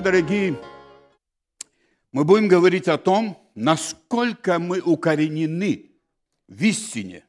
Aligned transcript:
Сегодня, 0.00 0.22
дорогие, 0.22 0.58
мы 2.10 2.24
будем 2.24 2.48
говорить 2.48 2.88
о 2.88 2.96
том, 2.96 3.36
насколько 3.54 4.58
мы 4.58 4.80
укоренены 4.80 5.90
в 6.48 6.62
истине. 6.62 7.26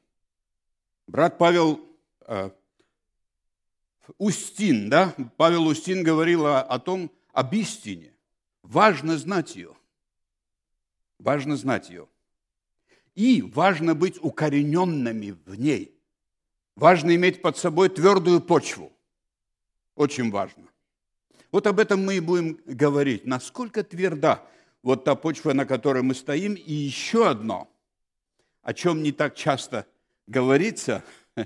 Брат 1.06 1.38
Павел 1.38 1.82
э, 2.28 2.50
Устин, 4.18 4.90
да, 4.90 5.14
Павел 5.36 5.68
Устин 5.68 6.02
говорил 6.02 6.46
о, 6.46 6.62
о 6.62 6.80
том, 6.80 7.12
об 7.34 7.54
истине. 7.56 8.14
Важно 8.64 9.18
знать 9.18 9.58
ее. 9.58 9.76
Важно 11.20 11.58
знать 11.58 11.90
ее. 11.90 12.08
И 13.16 13.42
важно 13.42 13.96
быть 13.96 14.18
укорененными 14.22 15.32
в 15.46 15.60
ней. 15.60 16.00
Важно 16.78 17.14
иметь 17.16 17.42
под 17.42 17.58
собой 17.58 17.90
твердую 17.90 18.40
почву. 18.40 18.94
Очень 19.96 20.32
важно. 20.32 20.71
Вот 21.52 21.68
об 21.68 21.80
этом 21.80 22.06
мы 22.06 22.16
и 22.16 22.20
будем 22.20 22.60
говорить. 22.66 23.26
Насколько 23.26 23.84
тверда 23.84 24.48
вот 24.84 25.04
та 25.04 25.16
почва, 25.16 25.54
на 25.54 25.66
которой 25.66 26.04
мы 26.04 26.16
стоим. 26.16 26.54
И 26.54 26.74
еще 26.74 27.30
одно, 27.30 27.70
о 28.62 28.74
чем 28.74 29.04
не 29.04 29.12
так 29.12 29.36
часто 29.36 29.88
говорится, 30.28 31.04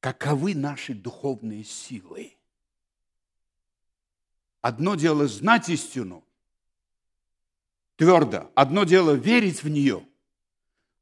каковы 0.00 0.54
наши 0.54 0.94
духовные 0.94 1.64
силы. 1.64 2.36
Одно 4.60 4.94
дело 4.94 5.26
знать 5.26 5.68
истину 5.68 6.24
твердо, 7.96 8.50
одно 8.54 8.84
дело 8.84 9.12
верить 9.12 9.62
в 9.62 9.68
нее, 9.68 10.06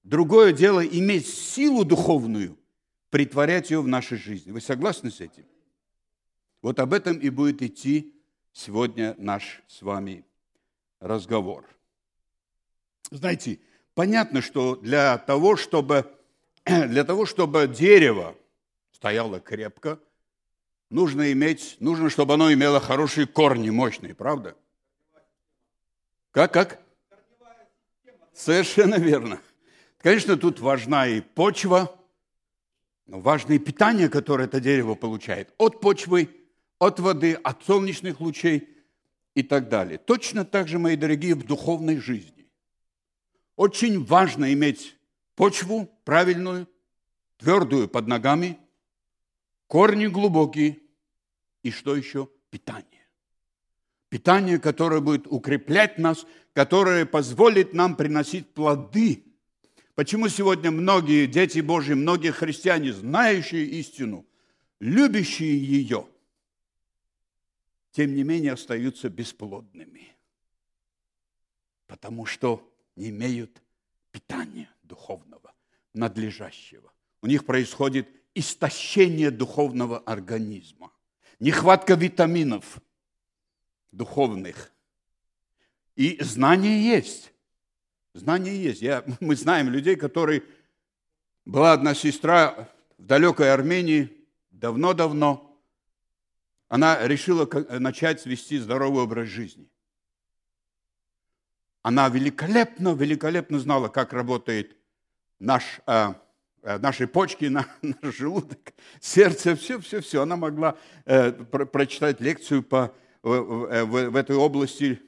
другое 0.02 0.52
дело 0.52 0.84
иметь 0.84 1.26
силу 1.26 1.84
духовную, 1.84 2.58
притворять 3.10 3.70
ее 3.70 3.82
в 3.82 3.88
нашей 3.88 4.16
жизни. 4.18 4.50
Вы 4.50 4.60
согласны 4.60 5.10
с 5.10 5.20
этим? 5.20 5.44
Вот 6.62 6.78
об 6.78 6.92
этом 6.92 7.16
и 7.18 7.30
будет 7.30 7.62
идти 7.62 8.14
сегодня 8.52 9.14
наш 9.18 9.62
с 9.66 9.80
вами 9.82 10.24
разговор. 11.00 11.64
Знаете, 13.10 13.60
понятно, 13.94 14.42
что 14.42 14.76
для 14.76 15.16
того, 15.18 15.56
чтобы, 15.56 16.06
для 16.64 17.04
того, 17.04 17.24
чтобы 17.24 17.66
дерево 17.66 18.36
стояло 18.92 19.40
крепко, 19.40 19.98
нужно 20.90 21.32
иметь, 21.32 21.76
нужно, 21.80 22.10
чтобы 22.10 22.34
оно 22.34 22.52
имело 22.52 22.78
хорошие 22.78 23.26
корни, 23.26 23.70
мощные, 23.70 24.14
правда? 24.14 24.54
Как, 26.30 26.52
как? 26.52 26.80
Совершенно 28.34 28.96
верно. 28.96 29.40
Конечно, 29.98 30.36
тут 30.36 30.60
важна 30.60 31.06
и 31.06 31.20
почва, 31.20 31.98
но 33.06 33.20
важно 33.20 33.54
и 33.54 33.58
питание, 33.58 34.08
которое 34.08 34.44
это 34.44 34.60
дерево 34.60 34.94
получает 34.94 35.52
от 35.58 35.80
почвы 35.80 36.39
от 36.80 36.98
воды, 36.98 37.34
от 37.34 37.62
солнечных 37.62 38.20
лучей 38.20 38.68
и 39.34 39.44
так 39.44 39.68
далее. 39.68 39.98
Точно 39.98 40.44
так 40.44 40.66
же, 40.66 40.78
мои 40.80 40.96
дорогие, 40.96 41.36
в 41.36 41.46
духовной 41.46 41.98
жизни. 41.98 42.48
Очень 43.54 44.02
важно 44.02 44.52
иметь 44.54 44.96
почву 45.36 45.88
правильную, 46.04 46.66
твердую 47.36 47.86
под 47.86 48.08
ногами, 48.08 48.58
корни 49.66 50.06
глубокие 50.06 50.78
и 51.62 51.70
что 51.70 51.94
еще? 51.94 52.28
Питание. 52.48 52.86
Питание, 54.08 54.58
которое 54.58 55.00
будет 55.00 55.26
укреплять 55.26 55.98
нас, 55.98 56.26
которое 56.54 57.04
позволит 57.04 57.74
нам 57.74 57.94
приносить 57.94 58.48
плоды. 58.54 59.22
Почему 59.94 60.28
сегодня 60.28 60.70
многие 60.70 61.26
дети 61.26 61.60
Божьи, 61.60 61.92
многие 61.92 62.32
христиане, 62.32 62.94
знающие 62.94 63.66
истину, 63.66 64.24
любящие 64.80 65.58
ее– 65.62 66.06
тем 67.92 68.14
не 68.14 68.22
менее 68.22 68.52
остаются 68.52 69.08
бесплодными, 69.08 70.08
потому 71.86 72.24
что 72.24 72.66
не 72.96 73.10
имеют 73.10 73.62
питания 74.12 74.70
духовного, 74.82 75.52
надлежащего. 75.92 76.92
У 77.22 77.26
них 77.26 77.44
происходит 77.44 78.08
истощение 78.34 79.30
духовного 79.30 79.98
организма, 79.98 80.92
нехватка 81.40 81.94
витаминов 81.94 82.80
духовных. 83.90 84.72
И 85.96 86.16
знание 86.22 86.82
есть. 86.82 87.32
Знание 88.14 88.62
есть. 88.62 88.82
Я, 88.82 89.04
мы 89.20 89.36
знаем 89.36 89.68
людей, 89.70 89.96
которые... 89.96 90.42
Была 91.46 91.72
одна 91.72 91.94
сестра 91.94 92.68
в 92.98 93.06
далекой 93.06 93.52
Армении 93.52 94.10
давно-давно– 94.50 95.46
она 96.70 97.06
решила 97.06 97.48
начать 97.80 98.24
вести 98.24 98.56
здоровый 98.58 99.02
образ 99.02 99.28
жизни. 99.28 99.68
Она 101.82 102.08
великолепно, 102.08 102.94
великолепно 102.94 103.58
знала, 103.58 103.88
как 103.88 104.12
работает 104.12 104.76
наш, 105.40 105.80
э, 105.86 106.14
э 106.62 106.78
наши 106.78 107.08
почки, 107.08 107.46
наш 107.46 107.66
желудок, 108.02 108.72
сердце, 109.00 109.56
все, 109.56 109.80
все, 109.80 110.00
все. 110.00 110.22
Она 110.22 110.36
могла 110.36 110.76
э, 111.06 111.32
про, 111.32 111.66
прочитать 111.66 112.20
лекцию 112.20 112.62
по, 112.62 112.94
в, 113.22 113.40
в, 113.40 114.10
в 114.10 114.16
этой 114.16 114.36
области 114.36 115.00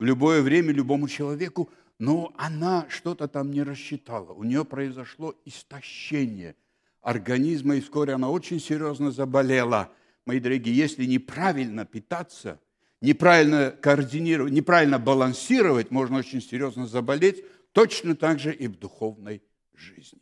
в 0.00 0.04
любое 0.04 0.42
время 0.42 0.72
любому 0.72 1.06
человеку, 1.06 1.70
но 2.00 2.32
она 2.36 2.86
что-то 2.88 3.28
там 3.28 3.52
не 3.52 3.62
рассчитала. 3.62 4.32
У 4.32 4.42
нее 4.42 4.64
произошло 4.64 5.36
истощение 5.44 6.56
организма, 7.00 7.76
и 7.76 7.80
вскоре 7.80 8.14
она 8.14 8.28
очень 8.28 8.58
серьезно 8.58 9.12
заболела– 9.12 9.92
мои 10.26 10.40
дорогие, 10.40 10.76
если 10.76 11.04
неправильно 11.04 11.86
питаться, 11.86 12.60
неправильно 13.00 13.70
координировать, 13.70 14.52
неправильно 14.52 14.98
балансировать, 14.98 15.90
можно 15.90 16.18
очень 16.18 16.42
серьезно 16.42 16.86
заболеть, 16.86 17.44
точно 17.72 18.16
так 18.16 18.40
же 18.40 18.52
и 18.52 18.66
в 18.66 18.76
духовной 18.76 19.42
жизни. 19.72 20.20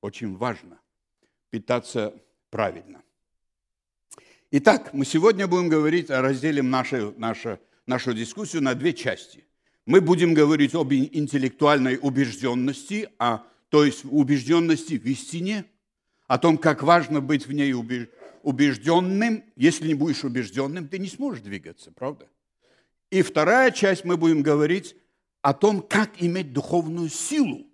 Очень 0.00 0.36
важно 0.36 0.80
питаться 1.50 2.14
правильно. 2.50 3.02
Итак, 4.50 4.92
мы 4.92 5.04
сегодня 5.04 5.46
будем 5.46 5.68
говорить, 5.68 6.10
разделим 6.10 6.70
нашу, 6.70 7.14
нашу, 7.16 7.58
нашу 7.86 8.12
дискуссию 8.12 8.62
на 8.62 8.74
две 8.74 8.92
части. 8.92 9.44
Мы 9.86 10.00
будем 10.00 10.34
говорить 10.34 10.74
об 10.74 10.92
интеллектуальной 10.92 11.98
убежденности, 12.00 13.08
а, 13.18 13.46
то 13.68 13.84
есть 13.84 14.04
убежденности 14.04 14.94
в 14.98 15.04
истине, 15.06 15.64
о 16.26 16.38
том, 16.38 16.58
как 16.58 16.82
важно 16.82 17.20
быть 17.20 17.46
в 17.46 17.52
ней 17.52 17.72
убежденным, 17.72 18.10
убежденным. 18.46 19.44
Если 19.56 19.88
не 19.88 19.94
будешь 19.94 20.22
убежденным, 20.22 20.86
ты 20.86 21.00
не 21.00 21.08
сможешь 21.08 21.42
двигаться, 21.42 21.90
правда? 21.90 22.28
И 23.10 23.22
вторая 23.22 23.72
часть 23.72 24.04
мы 24.04 24.16
будем 24.16 24.42
говорить 24.42 24.94
о 25.42 25.52
том, 25.52 25.82
как 25.82 26.22
иметь 26.22 26.52
духовную 26.52 27.08
силу. 27.08 27.66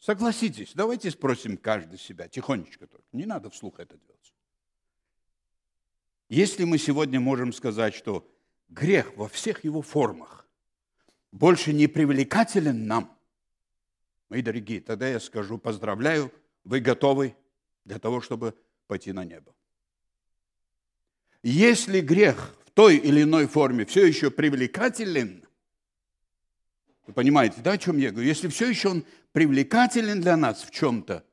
Согласитесь, 0.00 0.72
давайте 0.74 1.08
спросим 1.12 1.56
каждый 1.56 2.00
себя, 2.00 2.26
тихонечко 2.26 2.88
только. 2.88 3.06
Не 3.12 3.26
надо 3.26 3.48
вслух 3.48 3.78
это 3.78 3.96
делать. 3.96 4.34
Если 6.28 6.64
мы 6.64 6.78
сегодня 6.78 7.20
можем 7.20 7.52
сказать, 7.52 7.94
что 7.94 8.28
грех 8.68 9.16
во 9.16 9.28
всех 9.28 9.62
его 9.62 9.82
формах 9.82 10.48
больше 11.30 11.72
не 11.72 11.86
привлекателен 11.86 12.88
нам, 12.88 13.16
мои 14.28 14.42
дорогие, 14.42 14.80
тогда 14.80 15.08
я 15.08 15.20
скажу, 15.20 15.58
поздравляю, 15.58 16.32
вы 16.64 16.80
готовы 16.80 17.36
для 17.84 17.98
того, 17.98 18.20
чтобы 18.20 18.54
пойти 18.86 19.12
на 19.12 19.24
небо. 19.24 19.54
Если 21.42 22.00
грех 22.00 22.54
в 22.66 22.70
той 22.70 22.96
или 22.96 23.22
иной 23.22 23.46
форме 23.46 23.84
все 23.84 24.06
еще 24.06 24.30
привлекателен, 24.30 25.46
вы 27.06 27.12
понимаете, 27.14 27.60
да, 27.62 27.72
о 27.72 27.78
чем 27.78 27.98
я 27.98 28.10
говорю? 28.10 28.28
Если 28.28 28.48
все 28.48 28.68
еще 28.68 28.88
он 28.88 29.04
привлекателен 29.32 30.20
для 30.20 30.36
нас 30.36 30.62
в 30.62 30.70
чем-то, 30.70 31.24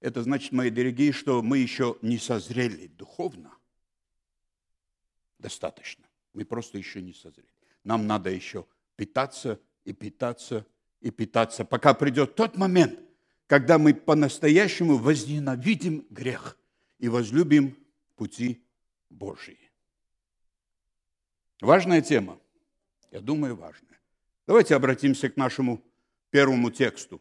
это 0.00 0.22
значит, 0.22 0.52
мои 0.52 0.70
дорогие, 0.70 1.12
что 1.12 1.42
мы 1.42 1.58
еще 1.58 1.96
не 2.02 2.18
созрели 2.18 2.88
духовно 2.88 3.54
достаточно. 5.38 6.06
Мы 6.32 6.44
просто 6.44 6.78
еще 6.78 7.00
не 7.02 7.12
созрели. 7.12 7.48
Нам 7.84 8.06
надо 8.06 8.30
еще 8.30 8.66
питаться 8.96 9.60
и 9.84 9.92
питаться 9.92 10.66
и 11.00 11.10
питаться, 11.10 11.64
пока 11.64 11.94
придет 11.94 12.34
тот 12.34 12.56
момент– 12.56 12.98
когда 13.50 13.78
мы 13.78 13.94
по-настоящему 13.94 14.96
возненавидим 14.96 16.06
грех 16.08 16.56
и 17.00 17.08
возлюбим 17.08 17.76
пути 18.14 18.62
Божьи. 19.08 19.58
Важная 21.60 22.00
тема. 22.00 22.38
Я 23.10 23.20
думаю, 23.20 23.56
важная. 23.56 23.98
Давайте 24.46 24.76
обратимся 24.76 25.28
к 25.28 25.36
нашему 25.36 25.82
первому 26.30 26.70
тексту. 26.70 27.20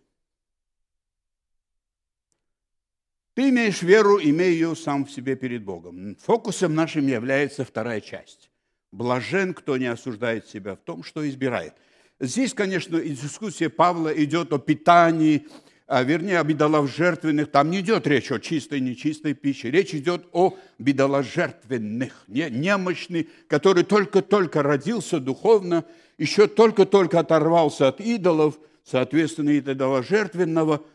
Ты 3.34 3.50
имеешь 3.50 3.82
веру, 3.82 4.20
имей 4.22 4.52
ее 4.52 4.76
сам 4.76 5.06
в 5.06 5.12
себе 5.12 5.36
перед 5.36 5.64
Богом. 5.64 6.16
Фокусом 6.18 6.76
нашим 6.76 7.08
является 7.08 7.66
вторая 7.66 8.02
часть. 8.02 8.52
Блажен, 8.92 9.56
кто 9.56 9.78
не 9.78 9.88
осуждает 9.88 10.48
себя 10.48 10.76
в 10.76 10.82
том, 10.82 11.02
что 11.02 11.28
избирает. 11.28 11.74
Здесь, 12.20 12.54
конечно, 12.54 13.02
дискуссия 13.02 13.70
Павла 13.70 14.10
идет 14.10 14.54
о 14.54 14.60
питании, 14.60 15.48
а, 15.92 16.04
вернее, 16.04 16.38
об 16.38 16.52
идоложертвенных, 16.52 17.50
там 17.50 17.72
не 17.72 17.80
идет 17.80 18.06
речь 18.06 18.32
о 18.32 18.38
чистой, 18.40 18.80
нечистой 18.80 19.34
пище. 19.34 19.72
Речь 19.72 19.96
идет 19.96 20.28
о 20.34 20.56
идоложертвенных, 20.78 22.26
не, 22.28 22.48
немощный, 22.52 23.28
который 23.48 23.84
только-только 23.84 24.62
родился 24.62 25.20
духовно, 25.20 25.84
еще 26.20 26.46
только-только 26.46 27.18
оторвался 27.20 27.88
от 27.88 28.02
идолов, 28.02 28.60
соответственно, 28.84 29.58
идоложертвенного, 29.58 30.86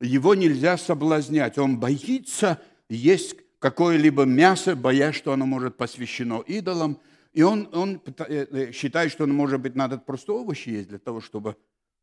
его 0.00 0.34
нельзя 0.34 0.78
соблазнять. 0.78 1.58
Он 1.58 1.78
боится 1.78 2.58
есть 2.88 3.36
какое-либо 3.58 4.24
мясо, 4.24 4.74
боясь, 4.74 5.16
что 5.16 5.34
оно 5.34 5.44
может 5.44 5.76
посвящено 5.76 6.42
идолам. 6.46 6.98
И 7.34 7.42
он, 7.42 7.68
он 7.74 8.00
э, 8.26 8.46
э, 8.50 8.72
считает, 8.72 9.12
что, 9.12 9.26
может 9.26 9.60
быть, 9.60 9.74
надо 9.74 9.98
просто 9.98 10.32
овощи 10.32 10.70
есть 10.70 10.88
для 10.88 10.98
того, 10.98 11.20
чтобы 11.20 11.56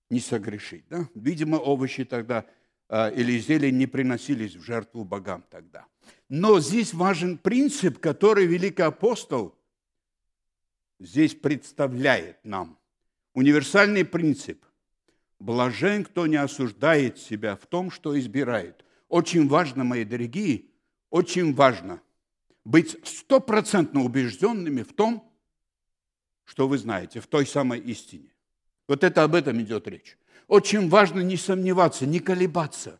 не 0.09 0.19
согрешить. 0.19 0.85
Да? 0.89 1.09
Видимо, 1.15 1.57
овощи 1.57 2.05
тогда 2.05 2.45
э, 2.89 3.15
или 3.15 3.39
зелень 3.39 3.77
не 3.77 3.87
приносились 3.87 4.55
в 4.55 4.61
жертву 4.61 5.03
богам 5.03 5.43
тогда. 5.49 5.85
Но 6.29 6.59
здесь 6.59 6.93
важен 6.93 7.37
принцип, 7.37 7.99
который 7.99 8.45
великий 8.45 8.83
апостол 8.83 9.55
здесь 10.99 11.35
представляет 11.35 12.43
нам. 12.43 12.77
Универсальный 13.33 14.05
принцип. 14.05 14.63
Блажен, 15.39 16.05
кто 16.05 16.27
не 16.27 16.37
осуждает 16.37 17.17
себя 17.17 17.55
в 17.55 17.65
том, 17.65 17.91
что 17.91 18.17
избирает. 18.17 18.85
Очень 19.09 19.47
важно, 19.47 19.83
мои 19.83 20.05
дорогие, 20.05 20.65
очень 21.09 21.53
важно 21.53 22.01
быть 22.63 22.97
стопроцентно 23.07 24.03
убежденными 24.03 24.81
в 24.81 24.93
том, 24.93 25.31
что 26.45 26.67
вы 26.67 26.77
знаете, 26.77 27.19
в 27.19 27.27
той 27.27 27.45
самой 27.45 27.79
истине. 27.79 28.34
Вот 28.87 29.03
это 29.03 29.23
об 29.23 29.35
этом 29.35 29.61
идет 29.61 29.87
речь. 29.87 30.17
Очень 30.47 30.89
важно 30.89 31.21
не 31.21 31.37
сомневаться, 31.37 32.05
не 32.05 32.19
колебаться 32.19 32.99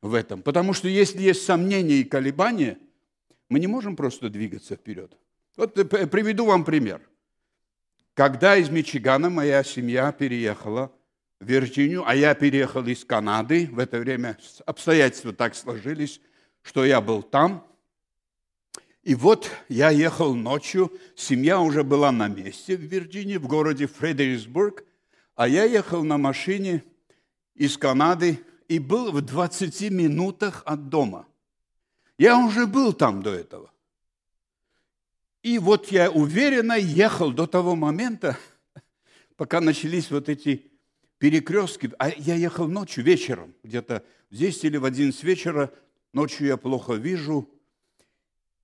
в 0.00 0.14
этом. 0.14 0.42
Потому 0.42 0.72
что 0.72 0.88
если 0.88 1.20
есть 1.20 1.44
сомнения 1.44 1.96
и 1.96 2.04
колебания, 2.04 2.78
мы 3.48 3.60
не 3.60 3.66
можем 3.66 3.96
просто 3.96 4.30
двигаться 4.30 4.76
вперед. 4.76 5.16
Вот 5.56 5.74
приведу 5.74 6.46
вам 6.46 6.64
пример. 6.64 7.00
Когда 8.14 8.56
из 8.56 8.70
Мичигана 8.70 9.30
моя 9.30 9.62
семья 9.64 10.12
переехала 10.12 10.92
в 11.40 11.46
Вирджинию, 11.46 12.04
а 12.06 12.14
я 12.14 12.34
переехал 12.34 12.86
из 12.86 13.04
Канады, 13.04 13.68
в 13.70 13.78
это 13.78 13.98
время 13.98 14.38
обстоятельства 14.64 15.32
так 15.32 15.54
сложились, 15.54 16.20
что 16.62 16.84
я 16.84 17.00
был 17.00 17.22
там. 17.22 17.66
И 19.02 19.14
вот 19.14 19.50
я 19.68 19.90
ехал 19.90 20.34
ночью, 20.34 20.92
семья 21.16 21.60
уже 21.60 21.82
была 21.84 22.12
на 22.12 22.28
месте 22.28 22.76
в 22.76 22.80
Вирджинии, 22.80 23.36
в 23.36 23.48
городе 23.48 23.86
Фредериксбург, 23.86 24.84
а 25.34 25.48
я 25.48 25.64
ехал 25.64 26.04
на 26.04 26.18
машине 26.18 26.84
из 27.54 27.76
Канады 27.76 28.40
и 28.68 28.78
был 28.78 29.12
в 29.12 29.20
20 29.20 29.90
минутах 29.90 30.62
от 30.64 30.88
дома. 30.88 31.26
Я 32.18 32.38
уже 32.38 32.66
был 32.66 32.92
там 32.92 33.22
до 33.22 33.32
этого. 33.32 33.70
И 35.42 35.58
вот 35.58 35.90
я 35.90 36.10
уверенно 36.10 36.74
ехал 36.74 37.32
до 37.32 37.46
того 37.46 37.74
момента, 37.74 38.38
пока 39.36 39.60
начались 39.60 40.10
вот 40.10 40.28
эти 40.28 40.70
перекрестки. 41.18 41.90
А 41.98 42.10
я 42.10 42.36
ехал 42.36 42.68
ночью, 42.68 43.02
вечером, 43.02 43.54
где-то 43.62 44.04
в 44.30 44.36
10 44.36 44.64
или 44.64 44.76
в 44.76 44.84
11 44.84 45.22
вечера. 45.24 45.72
Ночью 46.12 46.46
я 46.46 46.56
плохо 46.56 46.94
вижу. 46.94 47.48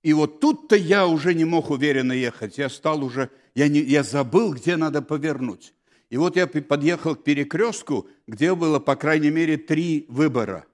И 0.03 0.13
вот 0.13 0.39
тут-то 0.39 0.77
я 0.77 1.07
уже 1.07 1.33
не 1.33 1.43
мог 1.43 1.69
уверенно 1.69 2.13
ехать. 2.13 2.57
Я 2.57 2.69
стал 2.69 3.03
уже, 3.03 3.29
я, 3.55 3.67
не, 3.67 3.81
я 3.81 4.03
забыл, 4.03 4.53
где 4.53 4.77
надо 4.77 5.01
повернуть. 5.01 5.73
И 6.09 6.17
вот 6.17 6.35
я 6.35 6.47
подъехал 6.47 7.15
к 7.15 7.23
перекрестку, 7.23 8.07
где 8.27 8.55
было, 8.55 8.79
по 8.79 8.95
крайней 8.95 9.29
мере, 9.29 9.57
три 9.57 10.05
выбора. 10.09 10.65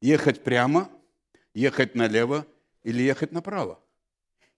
Ехать 0.00 0.42
прямо, 0.42 0.90
ехать 1.54 1.94
налево 1.94 2.46
или 2.82 3.02
ехать 3.02 3.30
направо. 3.30 3.78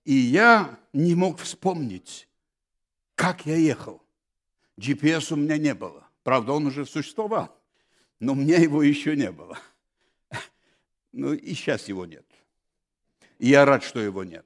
И 0.05 0.15
я 0.15 0.79
не 0.93 1.15
мог 1.15 1.39
вспомнить, 1.39 2.29
как 3.15 3.45
я 3.45 3.57
ехал. 3.57 4.03
GPS 4.79 5.33
у 5.33 5.37
меня 5.37 5.59
не 5.59 5.75
было. 5.75 6.07
Правда, 6.23 6.53
он 6.53 6.67
уже 6.67 6.87
существовал, 6.87 7.55
но 8.19 8.33
у 8.33 8.35
меня 8.35 8.57
его 8.57 8.83
еще 8.83 9.17
не 9.17 9.31
было. 9.31 9.59
Ну 11.17 11.33
и 11.33 11.55
сейчас 11.55 11.87
его 11.87 12.07
нет. 12.07 12.27
И 13.39 13.49
я 13.49 13.65
рад, 13.65 13.85
что 13.85 14.01
его 14.01 14.25
нет. 14.25 14.45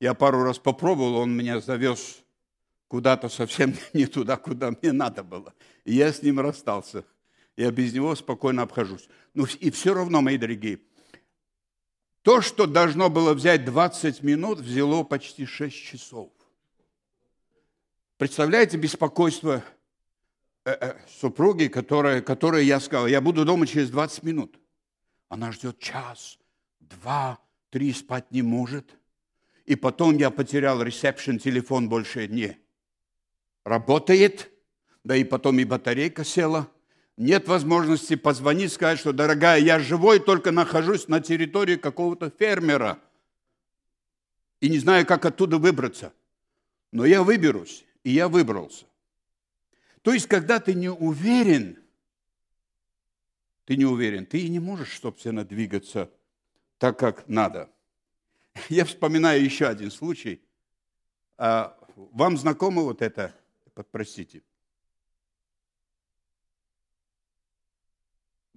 Я 0.00 0.14
пару 0.14 0.42
раз 0.42 0.58
попробовал, 0.58 1.18
он 1.18 1.36
меня 1.36 1.60
завез 1.60 2.24
куда-то 2.88 3.28
совсем 3.28 3.74
не 3.92 4.06
туда, 4.06 4.36
куда 4.36 4.70
мне 4.70 4.92
надо 4.92 5.22
было. 5.22 5.54
И 5.84 5.94
я 5.94 6.12
с 6.12 6.22
ним 6.22 6.40
расстался. 6.40 7.04
Я 7.56 7.70
без 7.70 7.92
него 7.92 8.14
спокойно 8.14 8.62
обхожусь. 8.62 9.08
Ну 9.34 9.46
и 9.60 9.70
все 9.70 9.94
равно, 9.94 10.20
мои 10.20 10.38
дорогие, 10.38 10.80
то, 12.22 12.40
что 12.40 12.66
должно 12.66 13.10
было 13.10 13.34
взять 13.34 13.64
20 13.64 14.22
минут, 14.22 14.60
взяло 14.60 15.02
почти 15.02 15.44
6 15.46 15.76
часов. 15.76 16.30
Представляете 18.16 18.76
беспокойство 18.76 19.62
э, 20.64 20.70
э, 20.70 20.94
супруги, 21.08 21.68
которая, 21.68 22.20
которая 22.20 22.62
я 22.62 22.80
сказал, 22.80 23.06
я 23.06 23.20
буду 23.20 23.44
дома 23.44 23.66
через 23.66 23.90
20 23.90 24.22
минут. 24.24 24.58
Она 25.28 25.52
ждет 25.52 25.78
час, 25.78 26.38
два, 26.80 27.38
три, 27.70 27.92
спать 27.92 28.30
не 28.30 28.42
может. 28.42 28.96
И 29.66 29.76
потом 29.76 30.16
я 30.16 30.30
потерял 30.30 30.82
ресепшн, 30.82 31.38
телефон 31.38 31.88
больше 31.88 32.26
не 32.28 32.58
работает, 33.68 34.50
да 35.04 35.16
и 35.16 35.24
потом 35.24 35.58
и 35.58 35.64
батарейка 35.64 36.24
села– 36.24 36.68
нет 37.18 37.48
возможности 37.48 38.14
позвонить, 38.14 38.72
сказать, 38.72 39.00
что, 39.00 39.12
дорогая, 39.12 39.60
я 39.60 39.80
живой, 39.80 40.20
только 40.20 40.52
нахожусь 40.52 41.08
на 41.08 41.20
территории 41.20 41.74
какого-то 41.74 42.30
фермера 42.30 43.00
и 44.60 44.68
не 44.68 44.78
знаю, 44.78 45.04
как 45.04 45.26
оттуда 45.26 45.58
выбраться. 45.58 46.12
Но 46.92 47.04
я 47.04 47.24
выберусь, 47.24 47.84
и 48.04 48.10
я 48.10 48.28
выбрался. 48.28 48.86
То 50.02 50.12
есть, 50.12 50.28
когда 50.28 50.60
ты 50.60 50.74
не 50.74 50.90
уверен, 50.90 51.78
ты 53.64 53.76
не 53.76 53.84
уверен, 53.84 54.24
ты 54.24 54.38
и 54.38 54.48
не 54.48 54.60
можешь, 54.60 55.00
собственно, 55.00 55.44
двигаться 55.44 56.10
так, 56.78 56.98
как 57.00 57.28
надо. 57.28 57.68
Я 58.68 58.84
вспоминаю 58.84 59.42
еще 59.42 59.66
один 59.66 59.90
случай. 59.90 60.40
А, 61.36 61.76
вам 61.96 62.38
знакомо 62.38 62.82
вот 62.82 63.02
это, 63.02 63.34
простите, 63.86 64.42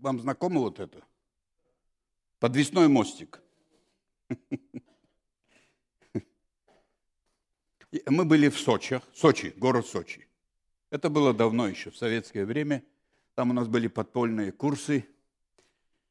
Вам 0.02 0.20
знакомо 0.20 0.62
вот 0.62 0.80
это? 0.80 1.04
Подвесной 2.40 2.88
мостик. 2.88 3.40
Мы 8.08 8.26
были 8.26 8.50
в 8.50 8.60
Сочи, 8.60 9.00
Сочи, 9.14 9.54
город 9.58 9.86
Сочи. 9.86 10.28
Это 10.90 11.12
было 11.12 11.36
давно 11.36 11.68
еще, 11.68 11.92
в 11.92 11.98
советское 11.98 12.46
время. 12.46 12.84
Там 13.36 13.52
у 13.52 13.54
нас 13.54 13.68
были 13.68 13.88
подпольные 13.88 14.52
курсы. 14.52 15.08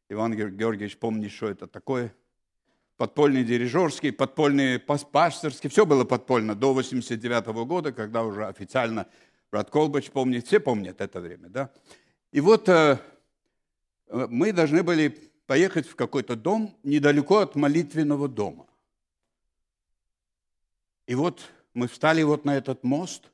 Иван 0.09 0.37
Георгиевич 0.37 0.97
помнит, 0.97 1.33
что 1.33 1.49
это 1.49 1.67
такое. 1.67 2.15
Подпольный 3.01 3.45
дирижерский, 3.45 4.13
подпольный 4.13 4.79
пасторский. 4.79 5.71
Все 5.71 5.87
было 5.87 6.05
подпольно 6.05 6.55
до 6.55 6.75
89 6.75 7.47
года, 7.65 7.93
когда 7.93 8.23
уже 8.25 8.47
официально 8.47 9.07
брат 9.51 9.71
Колбач 9.71 10.11
помнит. 10.11 10.47
Все 10.47 10.61
помнят 10.61 11.01
это 11.01 11.21
время, 11.21 11.49
да? 11.49 11.71
И 12.31 12.41
вот 12.41 12.69
Э, 14.11 14.27
мы 14.29 14.53
должны 14.53 14.83
были 14.83 15.17
поехать 15.47 15.87
в 15.87 15.97
какой-то 15.97 16.37
дом 16.37 16.77
недалеко 16.83 17.39
от 17.39 17.55
молитвенного 17.55 18.29
дома. 18.29 18.67
И 21.07 21.15
вот 21.15 21.41
мы 21.75 21.89
встали 21.89 22.23
вот 22.23 22.45
на 22.45 22.57
этот 22.57 22.85
мост. 22.85 23.31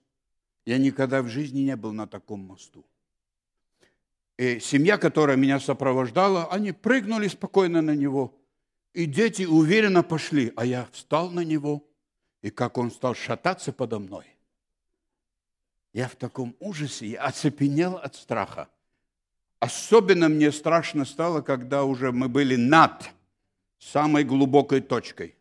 Я 0.64 0.78
никогда 0.78 1.22
в 1.22 1.28
жизни 1.28 1.60
не 1.60 1.76
был 1.76 1.92
на 1.92 2.06
таком 2.06 2.40
мосту. 2.40 2.84
И 4.36 4.60
семья, 4.60 4.98
которая 4.98 5.36
меня 5.36 5.60
сопровождала, 5.60 6.46
они 6.52 6.72
прыгнули 6.72 7.28
спокойно 7.28 7.80
на 7.80 7.94
него. 7.94 8.35
И 8.96 9.04
дети 9.04 9.42
уверенно 9.42 10.02
пошли, 10.02 10.54
а 10.56 10.64
я 10.64 10.88
встал 10.90 11.30
на 11.30 11.40
него, 11.40 11.86
и 12.40 12.48
как 12.48 12.78
он 12.78 12.90
стал 12.90 13.14
шататься 13.14 13.70
подо 13.70 13.98
мной. 13.98 14.24
Я 15.92 16.08
в 16.08 16.16
таком 16.16 16.56
ужасе, 16.60 17.08
я 17.08 17.24
оцепенел 17.24 17.98
от 17.98 18.14
страха. 18.14 18.70
Особенно 19.60 20.30
мне 20.30 20.50
страшно 20.50 21.04
стало, 21.04 21.42
когда 21.42 21.84
уже 21.84 22.10
мы 22.10 22.30
были 22.30 22.56
над 22.56 23.10
самой 23.78 24.24
глубокой 24.24 24.80
точкой. 24.80 25.36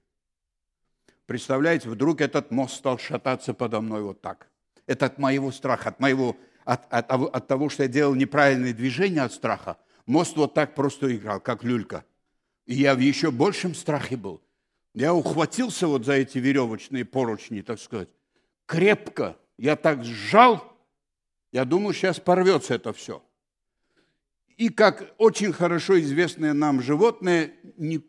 Представляете, 1.26 1.88
вдруг 1.88 2.20
этот 2.20 2.52
мост 2.52 2.76
стал 2.76 2.98
шататься 2.98 3.54
подо 3.54 3.80
мной 3.80 4.02
вот 4.02 4.20
так. 4.20 4.50
Это 4.86 5.06
от 5.06 5.18
моего 5.18 5.54
страха, 5.54 5.88
от, 5.88 6.02
моего, 6.02 6.36
от, 6.66 6.94
от, 6.94 7.10
от 7.10 7.48
того, 7.48 7.70
что 7.70 7.84
я 7.84 7.88
делал 7.88 8.16
неправильные 8.16 8.74
движения 8.74 9.22
от 9.22 9.32
страха. 9.32 9.78
Мост 10.06 10.36
вот 10.36 10.54
так 10.54 10.76
просто 10.76 11.16
играл, 11.16 11.40
как 11.40 11.64
люлька. 11.64 12.04
И 12.65 12.75
я 12.75 12.95
в 12.95 13.00
еще 13.00 13.31
большем 13.31 13.75
страхе 13.75 14.17
был. 14.17 14.41
Я 14.93 15.13
ухватился 15.13 15.88
вот 15.88 16.05
за 16.05 16.13
эти 16.13 16.38
веревочные 16.38 17.05
поручни, 17.05 17.62
так 17.62 17.79
сказать, 17.79 18.10
крепко. 18.65 19.38
Я 19.57 19.75
так 19.75 20.03
сжал, 20.03 20.75
я 21.51 21.65
думаю, 21.65 21.93
сейчас 21.93 22.19
порвется 22.19 22.75
это 22.75 22.91
все. 22.93 23.24
и 24.57 24.69
как 24.69 25.13
очень 25.17 25.51
хорошо 25.53 26.00
известное 26.00 26.53
нам 26.53 26.81
животное, 26.81 27.53
не, 27.77 28.01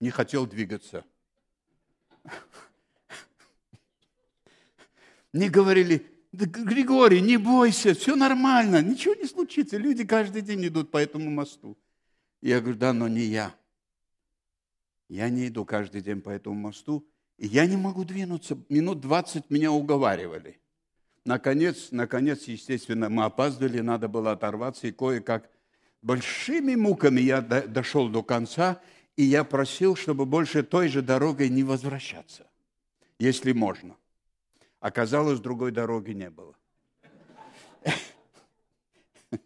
не 0.00 0.10
хотел 0.10 0.46
двигаться. 0.46 1.04
Мне 5.32 5.48
говорили, 5.48 6.06
да, 6.32 6.44
Григорий, 6.44 7.22
не 7.22 7.38
бойся, 7.38 7.94
все 7.94 8.16
нормально, 8.16 8.82
ничего 8.82 9.14
не 9.14 9.26
случится. 9.26 9.78
Люди 9.78 10.04
каждый 10.04 10.42
день 10.42 10.66
идут 10.66 10.90
по 10.90 10.98
этому 10.98 11.30
мосту. 11.30 11.78
Я 12.42 12.60
говорю, 12.60 12.78
да, 12.78 12.92
но 12.92 13.08
не 13.08 13.22
я. 13.22 13.54
Я 15.08 15.28
не 15.28 15.48
иду 15.48 15.64
каждый 15.64 16.00
день 16.00 16.20
по 16.20 16.30
этому 16.30 16.56
мосту, 16.56 17.06
и 17.38 17.46
я 17.46 17.66
не 17.66 17.76
могу 17.76 18.04
двинуться. 18.04 18.58
Минут 18.68 19.00
20 19.00 19.50
меня 19.50 19.72
уговаривали. 19.72 20.60
Наконец, 21.24 21.88
наконец, 21.90 22.44
естественно, 22.44 23.08
мы 23.08 23.24
опаздывали, 23.24 23.80
надо 23.80 24.08
было 24.08 24.32
оторваться, 24.32 24.86
и 24.86 24.92
кое-как 24.92 25.50
большими 26.02 26.74
муками 26.74 27.20
я 27.20 27.40
дошел 27.40 28.08
до 28.08 28.22
конца, 28.22 28.80
и 29.16 29.22
я 29.22 29.44
просил, 29.44 29.94
чтобы 29.94 30.26
больше 30.26 30.62
той 30.62 30.88
же 30.88 31.02
дорогой 31.02 31.48
не 31.48 31.62
возвращаться, 31.62 32.50
если 33.18 33.52
можно. 33.52 33.96
Оказалось, 34.80 35.38
другой 35.38 35.70
дороги 35.70 36.10
не 36.10 36.28
было. 36.28 36.56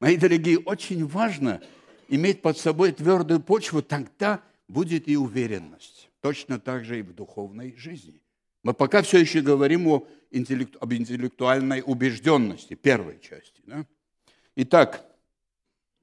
Мои 0.00 0.16
дорогие, 0.16 0.58
очень 0.58 1.06
важно 1.06 1.62
иметь 2.10 2.42
под 2.42 2.58
собой 2.58 2.92
твердую 2.92 3.40
почву, 3.40 3.82
тогда 3.82 4.42
будет 4.68 5.08
и 5.08 5.16
уверенность. 5.16 6.10
Точно 6.20 6.60
так 6.60 6.84
же 6.84 6.98
и 6.98 7.02
в 7.02 7.14
духовной 7.14 7.74
жизни. 7.76 8.20
Мы 8.62 8.74
пока 8.74 9.02
все 9.02 9.18
еще 9.18 9.40
говорим 9.40 9.88
о 9.88 10.06
интеллекту, 10.30 10.78
об 10.80 10.92
интеллектуальной 10.92 11.82
убежденности, 11.84 12.74
первой 12.74 13.18
части. 13.20 13.62
Да? 13.64 13.86
Итак, 14.56 15.06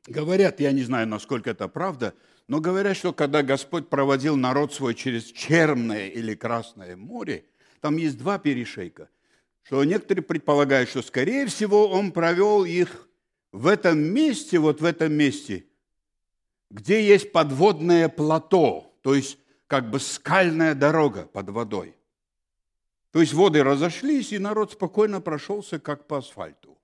говорят, 0.07 0.59
я 0.59 0.71
не 0.71 0.81
знаю, 0.81 1.07
насколько 1.07 1.51
это 1.51 1.67
правда, 1.67 2.15
но 2.47 2.59
говорят, 2.59 2.97
что 2.97 3.13
когда 3.13 3.43
Господь 3.43 3.89
проводил 3.89 4.35
народ 4.35 4.73
свой 4.73 4.95
через 4.95 5.25
Черное 5.25 6.07
или 6.07 6.33
Красное 6.33 6.95
море– 6.95 7.45
там 7.81 7.97
есть 7.97 8.17
два 8.17 8.39
перешейка. 8.39 9.09
Что 9.63 9.83
некоторые 9.83 10.23
предполагают, 10.23 10.89
что, 10.89 11.01
скорее 11.01 11.45
всего, 11.47 11.87
он 11.89 12.11
провел 12.11 12.63
их 12.63 13.07
в 13.51 13.67
этом 13.67 13.99
месте, 13.99 14.59
вот 14.59 14.81
в 14.81 14.85
этом 14.85 15.13
месте, 15.13 15.65
где 16.69 17.05
есть 17.05 17.31
подводное 17.31 18.09
плато, 18.09 18.93
то 19.01 19.15
есть 19.15 19.38
как 19.67 19.89
бы 19.89 20.00
скальная 20.00 20.75
дорога 20.75 21.24
под 21.24 21.50
водой. 21.50 21.95
То 23.12 23.21
есть 23.21 23.33
воды 23.33 23.63
разошлись, 23.63 24.31
и 24.31 24.38
народ 24.38 24.74
спокойно 24.74 25.21
прошелся, 25.21 25.79
как 25.79 26.07
по 26.07 26.17
асфальту. 26.17 26.77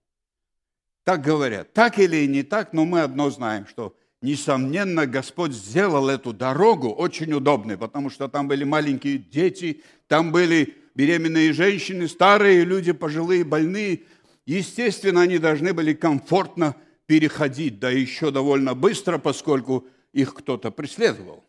Так 1.04 1.22
говорят. 1.22 1.74
Так 1.74 2.00
или 2.00 2.26
не 2.26 2.44
так, 2.44 2.74
но 2.74 2.86
мы 2.86 3.02
одно 3.02 3.30
знаем, 3.30 3.68
что, 3.68 3.96
несомненно, 4.22 5.06
Господь 5.06 5.52
сделал 5.52 6.10
эту 6.10 6.34
дорогу 6.34 6.90
очень 6.90 7.34
удобной, 7.34 7.78
потому 7.78 8.10
что 8.10 8.30
там 8.30 8.48
были 8.48 8.64
маленькие 8.64 9.18
дети, 9.18 9.84
там 10.08 10.32
были 10.32 10.76
беременные 10.96 11.52
женщины, 11.52 12.08
старые 12.08 12.64
люди, 12.64 12.94
пожилые, 12.94 13.44
больные. 13.44 14.04
Естественно, 14.46 15.22
они 15.22 15.40
должны 15.40 15.74
были 15.74 15.94
комфортно 15.94 16.76
переходить, 17.06 17.80
да 17.80 17.90
еще 17.90 18.32
довольно 18.32 18.76
быстро, 18.76 19.18
поскольку 19.18 19.88
их 20.12 20.34
кто-то 20.34 20.72
преследовал. 20.72 21.44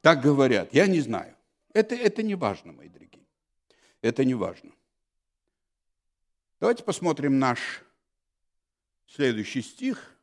Так 0.00 0.20
говорят. 0.22 0.72
Я 0.72 0.86
не 0.86 1.00
знаю. 1.00 1.36
Это, 1.72 1.94
это 1.94 2.22
не 2.22 2.34
важно, 2.34 2.72
мои 2.72 2.88
дорогие. 2.88 3.26
Это 4.00 4.24
не 4.24 4.34
важно. 4.34 4.72
Давайте 6.60 6.84
посмотрим 6.84 7.38
наш 7.38 7.82
следующий 9.06 9.62
стих. 9.62 10.16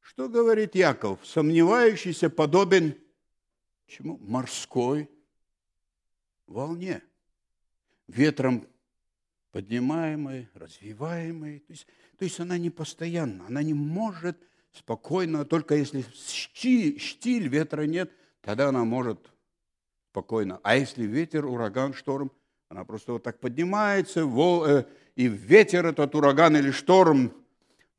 Что 0.00 0.28
говорит 0.28 0.74
Яков? 0.74 1.18
Сомневающийся 1.24 2.30
подобен 2.30 2.98
чему? 3.88 4.18
Морской 4.18 5.10
волне, 6.46 7.02
ветром 8.06 8.66
поднимаемой, 9.52 10.48
развиваемой. 10.54 11.60
То 11.60 11.72
есть, 11.72 11.86
то 12.18 12.24
есть 12.24 12.40
она 12.40 12.58
не 12.58 12.70
постоянна, 12.70 13.46
она 13.46 13.62
не 13.62 13.74
может 13.74 14.36
спокойно, 14.72 15.44
только 15.44 15.74
если 15.74 16.04
штиль, 16.14 16.98
штиль, 17.00 17.48
ветра 17.48 17.82
нет, 17.82 18.10
тогда 18.40 18.68
она 18.68 18.84
может 18.84 19.18
спокойно. 20.10 20.60
А 20.62 20.76
если 20.76 21.04
ветер, 21.04 21.46
ураган, 21.46 21.94
шторм, 21.94 22.30
она 22.68 22.84
просто 22.84 23.12
вот 23.12 23.22
так 23.22 23.40
поднимается, 23.40 24.20
э, 24.20 24.84
и 25.16 25.26
ветер 25.26 25.86
этот 25.86 26.14
ураган 26.14 26.56
или 26.56 26.70
шторм 26.70 27.32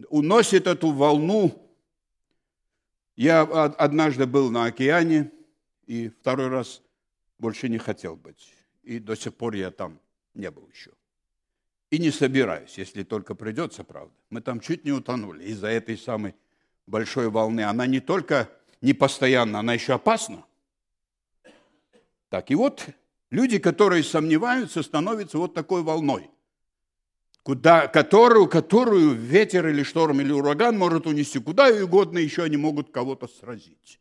уносит 0.09 0.67
эту 0.67 0.91
волну. 0.91 1.65
Я 3.15 3.41
однажды 3.41 4.25
был 4.25 4.51
на 4.51 4.65
океане, 4.65 5.31
и 5.85 6.09
второй 6.09 6.47
раз 6.47 6.81
больше 7.37 7.67
не 7.67 7.77
хотел 7.77 8.15
быть. 8.15 8.53
И 8.83 8.99
до 8.99 9.15
сих 9.15 9.33
пор 9.33 9.55
я 9.55 9.71
там 9.71 9.99
не 10.33 10.49
был 10.51 10.67
еще. 10.69 10.91
И 11.91 11.97
не 11.97 12.11
собираюсь, 12.11 12.77
если 12.77 13.03
только 13.03 13.33
придется, 13.33 13.83
правда. 13.83 14.13
Мы 14.29 14.41
там 14.41 14.59
чуть 14.59 14.85
не 14.85 14.91
утонули 14.91 15.43
из-за 15.45 15.67
этой 15.67 15.97
самой 15.97 16.35
большой 16.85 17.29
волны. 17.29 17.61
Она 17.61 17.87
не 17.87 17.99
только 17.99 18.49
не 18.81 18.93
постоянна, 18.93 19.59
она 19.59 19.73
еще 19.73 19.93
опасна. 19.93 20.45
Так, 22.29 22.51
и 22.51 22.55
вот 22.55 22.87
люди, 23.31 23.57
которые 23.57 24.03
сомневаются, 24.03 24.83
становятся 24.83 25.39
вот 25.39 25.55
такой 25.55 25.81
волной, 25.81 26.29
куда, 27.41 27.87
которую, 27.87 28.47
которую 28.47 29.13
ветер 29.13 29.67
или 29.67 29.81
шторм 29.81 30.21
или 30.21 30.31
ураган 30.31 30.77
может 30.77 31.07
унести 31.07 31.39
куда 31.39 31.69
угодно, 31.69 32.19
еще 32.19 32.43
они 32.43 32.57
могут 32.57 32.91
кого-то 32.91 33.27
сразить, 33.27 33.99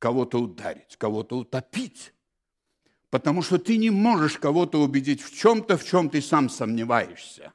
кого-то 0.00 0.40
ударить, 0.40 0.96
кого-то 0.96 1.38
утопить. 1.38 2.12
Потому 3.12 3.42
что 3.42 3.58
ты 3.58 3.76
не 3.76 3.90
можешь 3.90 4.38
кого-то 4.38 4.80
убедить 4.80 5.20
в 5.20 5.36
чем-то, 5.36 5.76
в 5.76 5.84
чем 5.84 6.08
ты 6.08 6.22
сам 6.22 6.48
сомневаешься. 6.48 7.52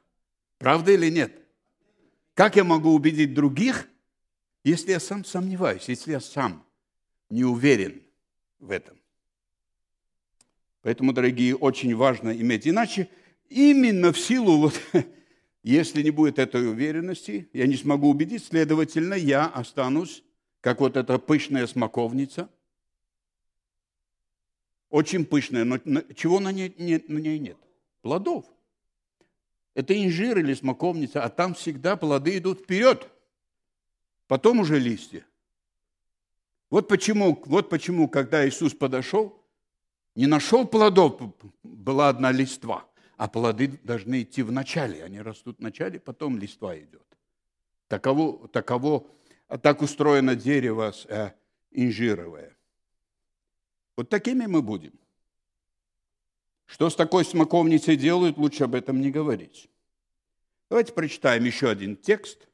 Правда 0.56 0.92
или 0.92 1.10
нет? 1.10 1.32
Как 2.34 2.54
я 2.54 2.62
могу 2.62 2.94
убедить 2.94 3.34
других, 3.34 3.88
если 4.62 4.92
я 4.92 5.00
сам 5.00 5.24
сомневаюсь, 5.24 5.88
если 5.88 6.12
я 6.12 6.20
сам 6.20 6.64
не 7.28 7.42
уверен 7.42 8.00
в 8.60 8.70
этом? 8.70 9.00
Поэтому, 10.82 11.12
дорогие, 11.12 11.56
очень 11.56 11.92
важно 11.96 12.30
иметь. 12.30 12.68
Иначе 12.68 13.08
именно 13.48 14.12
в 14.12 14.18
силу, 14.20 14.58
вот, 14.58 14.80
если 15.64 16.04
не 16.04 16.12
будет 16.12 16.38
этой 16.38 16.70
уверенности, 16.70 17.48
я 17.52 17.66
не 17.66 17.74
смогу 17.74 18.10
убедить, 18.10 18.44
следовательно, 18.44 19.14
я 19.14 19.46
останусь, 19.46 20.22
как 20.60 20.78
вот 20.78 20.96
эта 20.96 21.18
пышная 21.18 21.66
смоковница– 21.66 22.48
очень 24.90 25.24
пышная, 25.24 25.64
но 25.64 25.78
чего 26.14 26.40
на 26.40 26.52
ней, 26.52 26.74
нет, 26.78 27.08
на 27.08 27.18
ней 27.18 27.38
нет? 27.38 27.58
Плодов. 28.02 28.46
Это 29.74 29.94
инжир 30.02 30.38
или 30.38 30.54
смоковница, 30.54 31.22
а 31.22 31.28
там 31.28 31.54
всегда 31.54 31.96
плоды 31.96 32.38
идут 32.38 32.60
вперед. 32.60 33.08
Потом 34.26 34.60
уже 34.60 34.78
листья. 34.78 35.24
Вот 36.70 36.88
почему, 36.88 37.40
вот 37.46 37.70
почему, 37.70 38.08
когда 38.08 38.46
Иисус 38.46 38.74
подошел, 38.74 39.40
не 40.14 40.26
нашел 40.26 40.66
плодов, 40.66 41.20
была 41.62 42.08
одна 42.08 42.32
листва, 42.32 42.86
а 43.16 43.28
плоды 43.28 43.78
должны 43.84 44.22
идти 44.22 44.42
в 44.42 44.50
начале. 44.50 45.04
Они 45.04 45.20
растут 45.20 45.58
в 45.58 45.62
начале, 45.62 46.00
потом 46.00 46.38
листва 46.38 46.76
идет. 46.76 47.06
Таково, 47.86 48.48
таково, 48.48 49.06
так 49.62 49.80
устроено 49.80 50.34
дерево 50.34 50.92
э, 51.06 51.30
инжировое. 51.70 52.57
Вот 53.98 54.08
такими 54.10 54.46
мы 54.46 54.62
будем. 54.62 54.92
Что 56.66 56.88
с 56.88 56.94
такой 56.94 57.24
смоковницей 57.24 57.96
делают, 57.96 58.38
лучше 58.38 58.62
об 58.62 58.76
этом 58.76 59.00
не 59.00 59.10
говорить. 59.10 59.68
Давайте 60.70 60.92
прочитаем 60.92 61.44
еще 61.44 61.68
один 61.68 61.96
текст. 61.96 62.46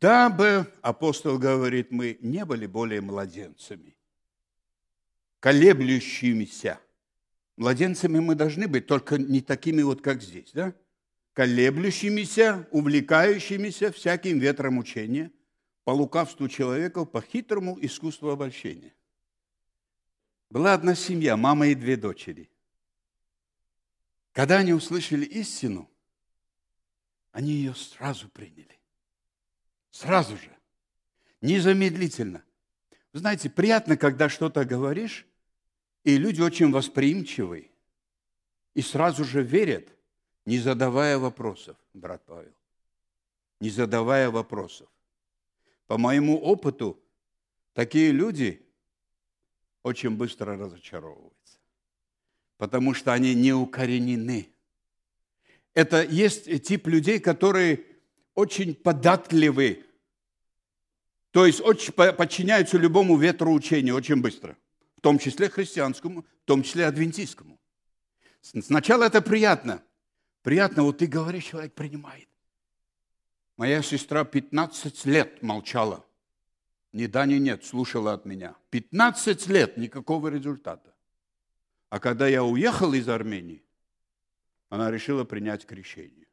Дабы, 0.00 0.66
апостол 0.80 1.38
говорит, 1.38 1.90
мы 1.90 2.16
не 2.22 2.46
были 2.46 2.64
более 2.64 3.02
младенцами, 3.02 3.98
колеблющимися. 5.40 6.80
Младенцами 7.58 8.20
мы 8.20 8.34
должны 8.34 8.66
быть, 8.66 8.86
только 8.86 9.18
не 9.18 9.42
такими 9.42 9.82
вот, 9.82 10.00
как 10.00 10.22
здесь, 10.22 10.52
да? 10.54 10.72
Колеблющимися, 11.34 12.66
увлекающимися 12.70 13.92
всяким 13.92 14.38
ветром 14.38 14.78
учения, 14.78 15.30
по 15.84 15.90
лукавству 15.90 16.48
человеков, 16.48 17.10
по 17.10 17.20
хитрому 17.20 17.76
искусству 17.82 18.30
обольщения. 18.30 18.94
Была 20.50 20.74
одна 20.74 20.94
семья, 20.94 21.36
мама 21.36 21.68
и 21.68 21.74
две 21.74 21.96
дочери. 21.96 22.50
Когда 24.32 24.58
они 24.58 24.72
услышали 24.72 25.24
истину, 25.24 25.90
они 27.32 27.52
ее 27.52 27.74
сразу 27.74 28.28
приняли. 28.28 28.78
Сразу 29.90 30.36
же. 30.36 30.56
Незамедлительно. 31.40 32.44
Знаете, 33.12 33.50
приятно, 33.50 33.96
когда 33.96 34.28
что-то 34.28 34.64
говоришь, 34.64 35.26
и 36.04 36.16
люди 36.16 36.40
очень 36.40 36.70
восприимчивы, 36.70 37.70
и 38.74 38.82
сразу 38.82 39.24
же 39.24 39.42
верят, 39.42 39.88
не 40.46 40.58
задавая 40.58 41.18
вопросов, 41.18 41.76
брат 41.92 42.24
Павел. 42.24 42.54
не 43.60 43.70
задавая 43.70 44.30
вопросов. 44.30 44.88
По 45.88 45.98
моему 45.98 46.38
опыту, 46.38 47.02
такие 47.72 48.12
люди 48.12 48.67
очень 49.82 50.10
быстро 50.10 50.56
разочаровываются, 50.56 51.58
потому 52.56 52.94
что 52.94 53.12
они 53.12 53.34
не 53.34 53.52
укоренены. 53.52 54.50
Это 55.74 56.02
есть 56.02 56.62
тип 56.64 56.86
людей, 56.86 57.20
которые 57.20 57.84
очень 58.34 58.74
податливы, 58.74 59.84
то 61.30 61.46
есть 61.46 61.60
очень 61.60 61.92
подчиняются 61.92 62.78
любому 62.78 63.16
ветру 63.16 63.52
учения 63.52 63.92
очень 63.92 64.20
быстро, 64.20 64.56
в 64.96 65.00
том 65.00 65.18
числе 65.18 65.48
христианскому, 65.48 66.22
в 66.22 66.44
том 66.44 66.62
числе 66.62 66.86
адвентистскому. 66.86 67.58
Сначала 68.40 69.04
это 69.04 69.20
приятно. 69.20 69.82
Приятно, 70.42 70.82
вот 70.84 70.98
ты 70.98 71.06
говоришь, 71.06 71.44
человек 71.44 71.74
принимает. 71.74 72.28
Моя 73.56 73.82
сестра 73.82 74.24
15 74.24 75.04
лет 75.06 75.42
молчала. 75.42 76.04
Ни 76.98 77.06
да, 77.06 77.26
ни 77.26 77.38
нет, 77.38 77.64
слушала 77.64 78.14
от 78.14 78.24
меня. 78.24 78.56
15 78.70 79.46
лет, 79.46 79.76
никакого 79.76 80.26
результата. 80.26 80.92
А 81.90 82.00
когда 82.00 82.26
я 82.26 82.42
уехал 82.42 82.92
из 82.92 83.08
Армении, 83.08 83.62
она 84.68 84.90
решила 84.90 85.22
принять 85.22 85.64
крещение. 85.64 86.26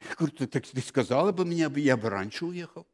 Я 0.00 0.16
говорю, 0.16 0.36
ты, 0.36 0.48
так, 0.48 0.66
ты 0.66 0.80
сказала 0.80 1.30
бы 1.30 1.44
мне, 1.44 1.70
я 1.76 1.96
бы 1.96 2.10
раньше 2.10 2.44
уехал. 2.44 2.88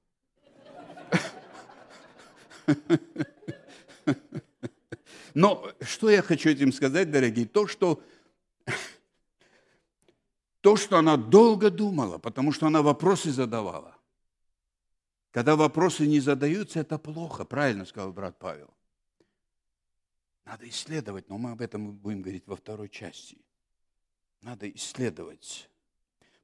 Но 5.33 5.73
что 5.81 6.11
я 6.11 6.21
хочу 6.21 6.51
этим 6.51 6.71
сказать, 6.75 7.11
дорогие? 7.11 7.47
То, 7.47 7.67
что, 7.67 8.03
то, 10.61 10.77
что 10.77 10.99
она 10.99 11.17
долго 11.17 11.71
думала, 11.71 12.19
потому 12.19 12.53
что 12.53 12.67
она 12.67 12.83
вопросы 12.83 13.31
задавала. 13.31 13.97
Когда 15.31 15.55
вопросы 15.55 16.07
не 16.07 16.21
задаются, 16.21 16.81
это 16.81 16.99
плохо, 16.99 17.45
правильно 17.45 17.85
сказал 17.85 18.13
брат 18.13 18.39
Павел. 18.39 18.75
Надо 20.45 20.69
исследовать, 20.69 21.29
но 21.29 21.39
мы 21.39 21.53
об 21.53 21.61
этом 21.61 21.93
будем 21.93 22.23
говорить 22.23 22.47
во 22.47 22.57
второй 22.57 22.89
части. 22.89 23.39
Надо 24.43 24.69
исследовать. 24.71 25.71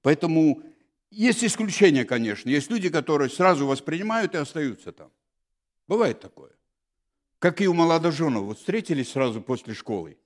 Поэтому 0.02 0.62
есть 1.10 1.42
исключения, 1.42 2.04
конечно. 2.04 2.48
Есть 2.48 2.70
люди, 2.70 2.88
которые 2.88 3.30
сразу 3.30 3.66
воспринимают 3.66 4.34
и 4.34 4.38
остаются 4.38 4.92
там. 4.92 5.10
Бывает 5.88 6.20
такое. 6.20 6.52
Как 7.40 7.60
и 7.60 7.66
у 7.66 7.74
молодоженов. 7.74 8.44
Вот 8.44 8.58
встретились 8.58 9.10
сразу 9.10 9.42
после 9.42 9.74
школы 9.74 10.16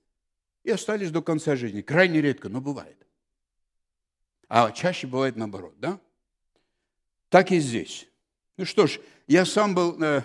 и 0.63 0.69
остались 0.69 1.09
до 1.09 1.23
конца 1.23 1.55
жизни. 1.55 1.81
Крайне 1.81 2.21
редко, 2.21 2.49
но 2.49 2.61
бывает. 2.61 3.07
А 4.47 4.71
чаще 4.71 5.07
бывает 5.07 5.35
наоборот, 5.35 5.79
да? 5.79 5.99
Так 7.29 7.51
и 7.51 7.59
здесь. 7.59 8.10
Ну 8.61 8.65
что 8.65 8.85
ж, 8.85 8.99
я 9.25 9.43
сам 9.43 9.73
был... 9.73 9.99
Э, 10.03 10.21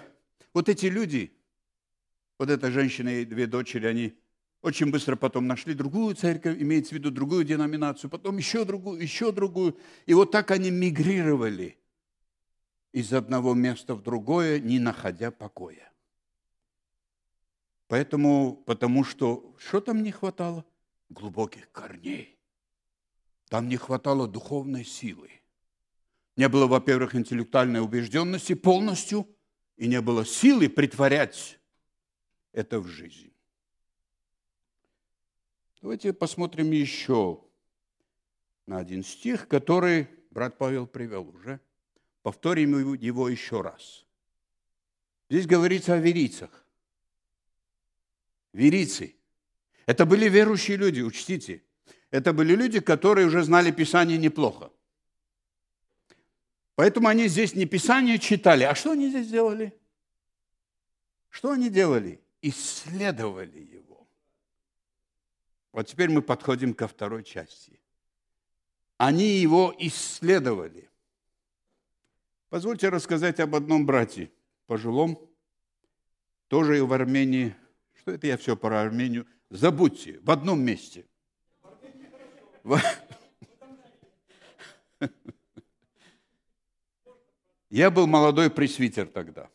вот 0.52 0.68
эти 0.68 0.84
люди, 0.84 1.32
вот 2.38 2.50
эта 2.50 2.70
женщина 2.70 3.08
и 3.08 3.24
две 3.24 3.46
дочери, 3.46 3.86
они 3.86 4.14
очень 4.60 4.90
быстро 4.90 5.16
потом 5.16 5.46
нашли 5.46 5.72
другую 5.72 6.14
церковь, 6.14 6.60
имеется 6.60 6.90
в 6.90 6.98
виду 6.98 7.10
другую 7.10 7.44
деноминацию, 7.44 8.10
потом 8.10 8.36
еще 8.36 8.66
другую, 8.66 9.00
еще 9.00 9.32
другую. 9.32 9.78
И 10.04 10.12
вот 10.12 10.32
так 10.32 10.50
они 10.50 10.70
мигрировали 10.70 11.78
из 12.92 13.14
одного 13.14 13.54
места 13.54 13.94
в 13.94 14.02
другое, 14.02 14.60
не 14.60 14.80
находя 14.80 15.30
покоя. 15.30 15.90
Поэтому, 17.88 18.62
потому 18.66 19.02
что, 19.02 19.54
что 19.56 19.80
там 19.80 20.02
не 20.02 20.12
хватало? 20.12 20.66
Глубоких 21.08 21.72
корней. 21.72 22.38
Там 23.48 23.66
не 23.70 23.78
хватало 23.78 24.28
духовной 24.28 24.84
силы. 24.84 25.30
Не 26.36 26.48
было, 26.48 26.66
во-первых, 26.66 27.14
интеллектуальной 27.14 27.80
убежденности 27.80 28.54
полностью, 28.54 29.26
и 29.76 29.88
не 29.88 30.00
было 30.00 30.24
силы 30.24 30.68
притворять 30.68 31.58
это 32.52 32.80
в 32.80 32.88
жизнь. 32.88 33.32
Давайте 35.80 36.12
посмотрим 36.12 36.70
еще 36.70 37.42
на 38.66 38.78
один 38.78 39.02
стих, 39.02 39.48
который 39.48 40.08
брат 40.30 40.58
Павел 40.58 40.86
привел 40.86 41.28
уже. 41.28 41.60
Повторим 42.22 42.94
его 42.94 43.28
еще 43.28 43.60
раз. 43.60 44.04
Здесь 45.30 45.46
говорится 45.46 45.94
о 45.94 45.98
верицах. 45.98 46.66
Верицы. 48.52 49.14
Это 49.86 50.04
были 50.04 50.28
верующие 50.28 50.76
люди, 50.76 51.00
учтите. 51.00 51.62
Это 52.10 52.32
были 52.32 52.56
люди, 52.56 52.80
которые 52.80 53.26
уже 53.26 53.42
знали 53.42 53.70
Писание 53.70 54.18
неплохо. 54.18 54.72
Поэтому 56.76 57.08
они 57.08 57.26
здесь 57.26 57.54
не 57.54 57.64
Писание 57.64 58.18
читали. 58.18 58.62
А 58.64 58.74
что 58.74 58.92
они 58.92 59.08
здесь 59.08 59.28
делали? 59.28 59.74
Что 61.30 61.52
они 61.52 61.70
делали? 61.70 62.20
Исследовали 62.42 63.58
его. 63.58 64.06
Вот 65.72 65.86
теперь 65.86 66.10
мы 66.10 66.20
подходим 66.22 66.74
ко 66.74 66.86
второй 66.86 67.24
части. 67.24 67.80
Они 68.98 69.38
его 69.38 69.74
исследовали. 69.78 70.88
Позвольте 72.50 72.90
рассказать 72.90 73.40
об 73.40 73.54
одном 73.54 73.84
брате, 73.84 74.30
пожилом, 74.66 75.18
тоже 76.48 76.78
и 76.78 76.80
в 76.80 76.92
Армении. 76.92 77.56
Что 77.94 78.12
это 78.12 78.26
я 78.26 78.36
все 78.36 78.54
про 78.54 78.82
Армению? 78.82 79.26
Забудьте, 79.48 80.20
в 80.20 80.30
одном 80.30 80.60
месте. 80.60 81.06
Я 87.68 87.90
был 87.90 88.06
молодой 88.06 88.48
пресвитер 88.50 89.08
тогда. 89.08 89.50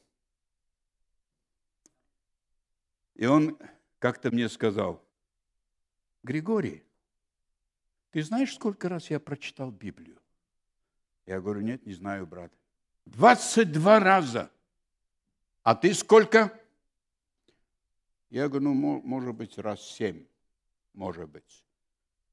И 3.16 3.26
он 3.26 3.58
как-то 4.00 4.32
мне 4.32 4.50
сказал, 4.50 5.02
Григорий, 6.24 6.84
ты 8.10 8.22
знаешь, 8.24 8.54
сколько 8.54 8.90
раз 8.90 9.10
я 9.10 9.20
прочитал 9.20 9.72
Библию? 9.72 10.20
Я 11.26 11.40
говорю, 11.40 11.62
нет, 11.62 11.86
не 11.86 11.94
знаю, 11.94 12.28
брат. 12.28 12.52
22 13.06 14.00
раза. 14.00 14.52
А 15.64 15.76
ты 15.76 15.94
сколько? 15.94 16.60
Я 18.30 18.50
говорю, 18.50 18.74
ну, 18.74 19.02
может 19.04 19.36
быть, 19.36 19.58
раз 19.58 19.82
семь, 19.82 20.26
может 20.94 21.30
быть. 21.30 21.64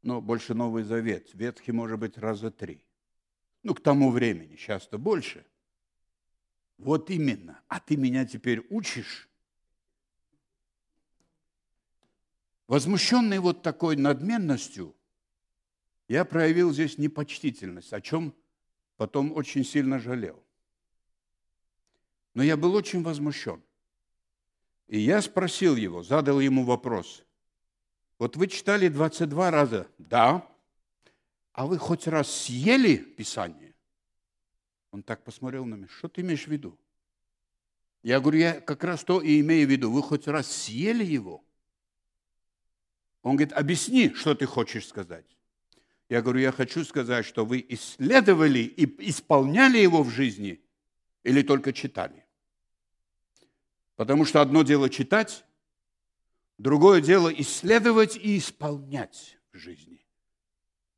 Но 0.02 0.20
больше 0.20 0.54
Новый 0.54 0.82
Завет. 0.82 1.32
Ветхий, 1.34 1.72
может 1.72 1.98
быть, 1.98 2.18
раза 2.18 2.50
три. 2.50 2.84
Ну, 3.62 3.74
к 3.74 3.80
тому 3.80 4.10
времени, 4.10 4.56
часто 4.56 4.98
больше– 4.98 5.46
вот 6.78 7.10
именно. 7.10 7.60
А 7.68 7.80
ты 7.80 7.96
меня 7.96 8.24
теперь 8.24 8.64
учишь? 8.70 9.28
Возмущенный 12.66 13.38
вот 13.38 13.62
такой 13.62 13.96
надменностью, 13.96 14.94
я 16.06 16.24
проявил 16.24 16.72
здесь 16.72 16.98
непочтительность, 16.98 17.92
о 17.92 18.00
чем 18.00 18.34
потом 18.96 19.32
очень 19.32 19.64
сильно 19.64 19.98
жалел. 19.98 20.42
Но 22.34 22.42
я 22.42 22.56
был 22.56 22.74
очень 22.74 23.02
возмущен. 23.02 23.62
И 24.86 24.98
я 24.98 25.20
спросил 25.20 25.76
его, 25.76 26.02
задал 26.02 26.40
ему 26.40 26.64
вопрос. 26.64 27.24
Вот 28.18 28.36
вы 28.36 28.48
читали 28.48 28.88
22 28.88 29.50
раза. 29.50 29.88
Да. 29.98 30.46
А 31.52 31.66
вы 31.66 31.78
хоть 31.78 32.06
раз 32.06 32.30
съели 32.30 32.96
Писание? 32.96 33.67
Он 34.90 35.03
так 35.03 35.22
посмотрел 35.24 35.64
на 35.64 35.74
меня. 35.74 35.88
Что 35.88 36.09
ты 36.09 36.22
имеешь 36.22 36.44
в 36.44 36.51
виду? 36.51 36.79
Я 38.03 38.20
говорю, 38.20 38.38
я 38.38 38.61
как 38.61 38.85
раз 38.85 39.05
то 39.05 39.20
и 39.20 39.40
имею 39.40 39.66
в 39.66 39.70
виду. 39.70 39.90
Вы 39.90 40.03
хоть 40.03 40.27
раз 40.27 40.51
съели 40.51 41.05
его? 41.05 41.44
Он 43.22 43.37
говорит, 43.37 43.53
объясни, 43.53 44.14
что 44.14 44.35
ты 44.35 44.46
хочешь 44.46 44.87
сказать. 44.87 45.27
Я 46.09 46.22
говорю, 46.22 46.40
я 46.40 46.53
хочу 46.53 46.85
сказать, 46.85 47.27
что 47.27 47.44
вы 47.44 47.64
исследовали 47.68 48.61
и 48.61 49.11
исполняли 49.11 49.79
его 49.79 50.03
в 50.03 50.09
жизни 50.09 50.62
или 51.22 51.42
только 51.42 51.72
читали. 51.72 52.24
Потому 53.96 54.24
что 54.24 54.40
одно 54.40 54.62
дело 54.62 54.88
читать, 54.88 55.44
другое 56.57 57.03
дело 57.03 57.29
исследовать 57.29 58.16
и 58.16 58.38
исполнять 58.38 59.38
в 59.53 59.59
жизни. 59.59 60.07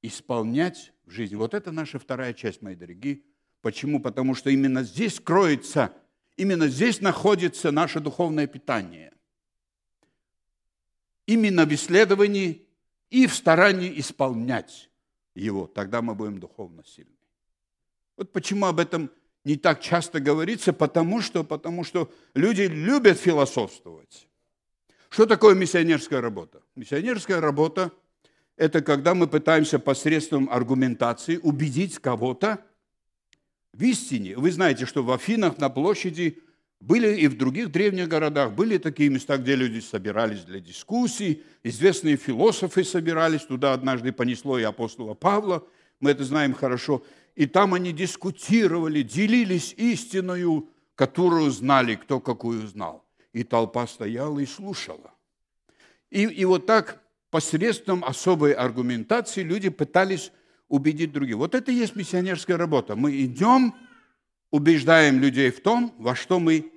Исполнять 0.03 0.92
в 1.07 1.11
жизни. 1.11 1.35
Вот 1.35 1.55
это 1.55 1.72
наша 1.72 1.98
вторая 1.98 2.35
часть, 2.35 2.62
мои 2.62 2.76
дорогие. 2.76 3.22
Почему? 3.62 4.00
Потому 4.00 4.34
что 4.34 4.50
именно 4.50 4.82
здесь 4.82 5.20
кроется, 5.20 5.92
именно 6.36 6.68
здесь 6.68 7.00
находится 7.00 7.70
наше 7.70 8.00
духовное 8.00 8.46
питание. 8.46 9.12
Именно 11.26 11.66
в 11.66 11.74
исследовании 11.74 12.66
и 13.10 13.26
в 13.26 13.34
старании 13.34 13.98
исполнять 14.00 14.90
его. 15.34 15.66
Тогда 15.66 16.00
мы 16.00 16.14
будем 16.14 16.40
духовно 16.40 16.82
сильны. 16.84 17.12
Вот 18.16 18.32
почему 18.32 18.66
об 18.66 18.80
этом 18.80 19.10
не 19.44 19.56
так 19.56 19.80
часто 19.80 20.20
говорится, 20.20 20.72
потому 20.72 21.20
что, 21.20 21.44
потому 21.44 21.84
что 21.84 22.10
люди 22.34 22.62
любят 22.62 23.18
философствовать. 23.18 24.26
Что 25.08 25.26
такое 25.26 25.54
миссионерская 25.54 26.20
работа? 26.20 26.62
Миссионерская 26.76 27.40
работа– 27.40 27.90
это 28.56 28.80
когда 28.80 29.14
мы 29.14 29.26
пытаемся 29.26 29.78
посредством 29.78 30.48
аргументации 30.50 31.36
убедить 31.36 31.98
кого-то– 31.98 32.64
в 33.72 33.83
истине. 33.83 34.37
Вы 34.37 34.52
знаете, 34.52 34.87
что 34.87 35.02
в 35.02 35.11
Афинах 35.11 35.59
на 35.59 35.68
площади 35.68 36.38
были 36.80 37.14
и 37.14 37.28
в 37.28 37.37
других 37.37 37.70
древних 37.70 38.09
городах, 38.09 38.52
были 38.52 38.78
такие 38.78 39.11
места, 39.11 39.37
где 39.37 39.54
люди 39.54 39.80
собирались 39.80 40.44
для 40.44 40.61
дискуссий, 40.61 41.42
известные 41.62 42.16
философы 42.16 42.85
собирались, 42.85 43.42
туда 43.42 43.74
однажды 43.74 44.12
понесло 44.12 44.59
и 44.59 44.62
апостола 44.62 45.14
Павла, 45.14 45.66
мы 46.00 46.12
это 46.12 46.24
знаем 46.24 46.54
хорошо, 46.54 47.04
и 47.37 47.46
там 47.46 47.74
они 47.74 47.92
дискутировали, 47.92 49.02
делились 49.02 49.74
истиною, 49.76 50.68
которую 50.94 51.50
знали, 51.50 51.94
кто 51.94 52.18
какую 52.20 52.66
знал. 52.66 53.04
И 53.33 53.44
толпа 53.44 53.87
стояла 53.87 54.38
и 54.40 54.46
слушала. 54.46 55.12
И, 56.11 56.24
и 56.24 56.44
вот 56.44 56.66
так 56.66 57.02
посредством 57.30 58.02
особой 58.04 58.52
аргументации 58.52 59.42
люди 59.42 59.68
пытались 59.68 60.33
убедить 60.70 61.12
других. 61.12 61.37
Вот 61.37 61.54
это 61.54 61.70
и 61.70 61.74
есть 61.74 61.96
миссионерская 61.96 62.56
работа. 62.56 62.96
Мы 62.96 63.24
идем, 63.24 63.74
убеждаем 64.50 65.20
людей 65.20 65.50
в 65.50 65.61
том, 65.61 65.92
во 65.98 66.14
что 66.14 66.40
мы 66.40 66.72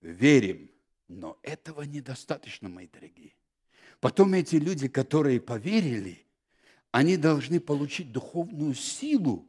верим. 0.00 0.70
Но 1.08 1.38
этого 1.42 1.82
недостаточно, 1.82 2.68
мои 2.68 2.86
дорогие. 2.86 3.32
Потом 4.00 4.34
эти 4.34 4.56
люди, 4.56 4.86
которые 4.86 5.40
поверили, 5.40 6.26
они 6.92 7.16
должны 7.16 7.58
получить 7.58 8.12
духовную 8.12 8.74
силу, 8.74 9.48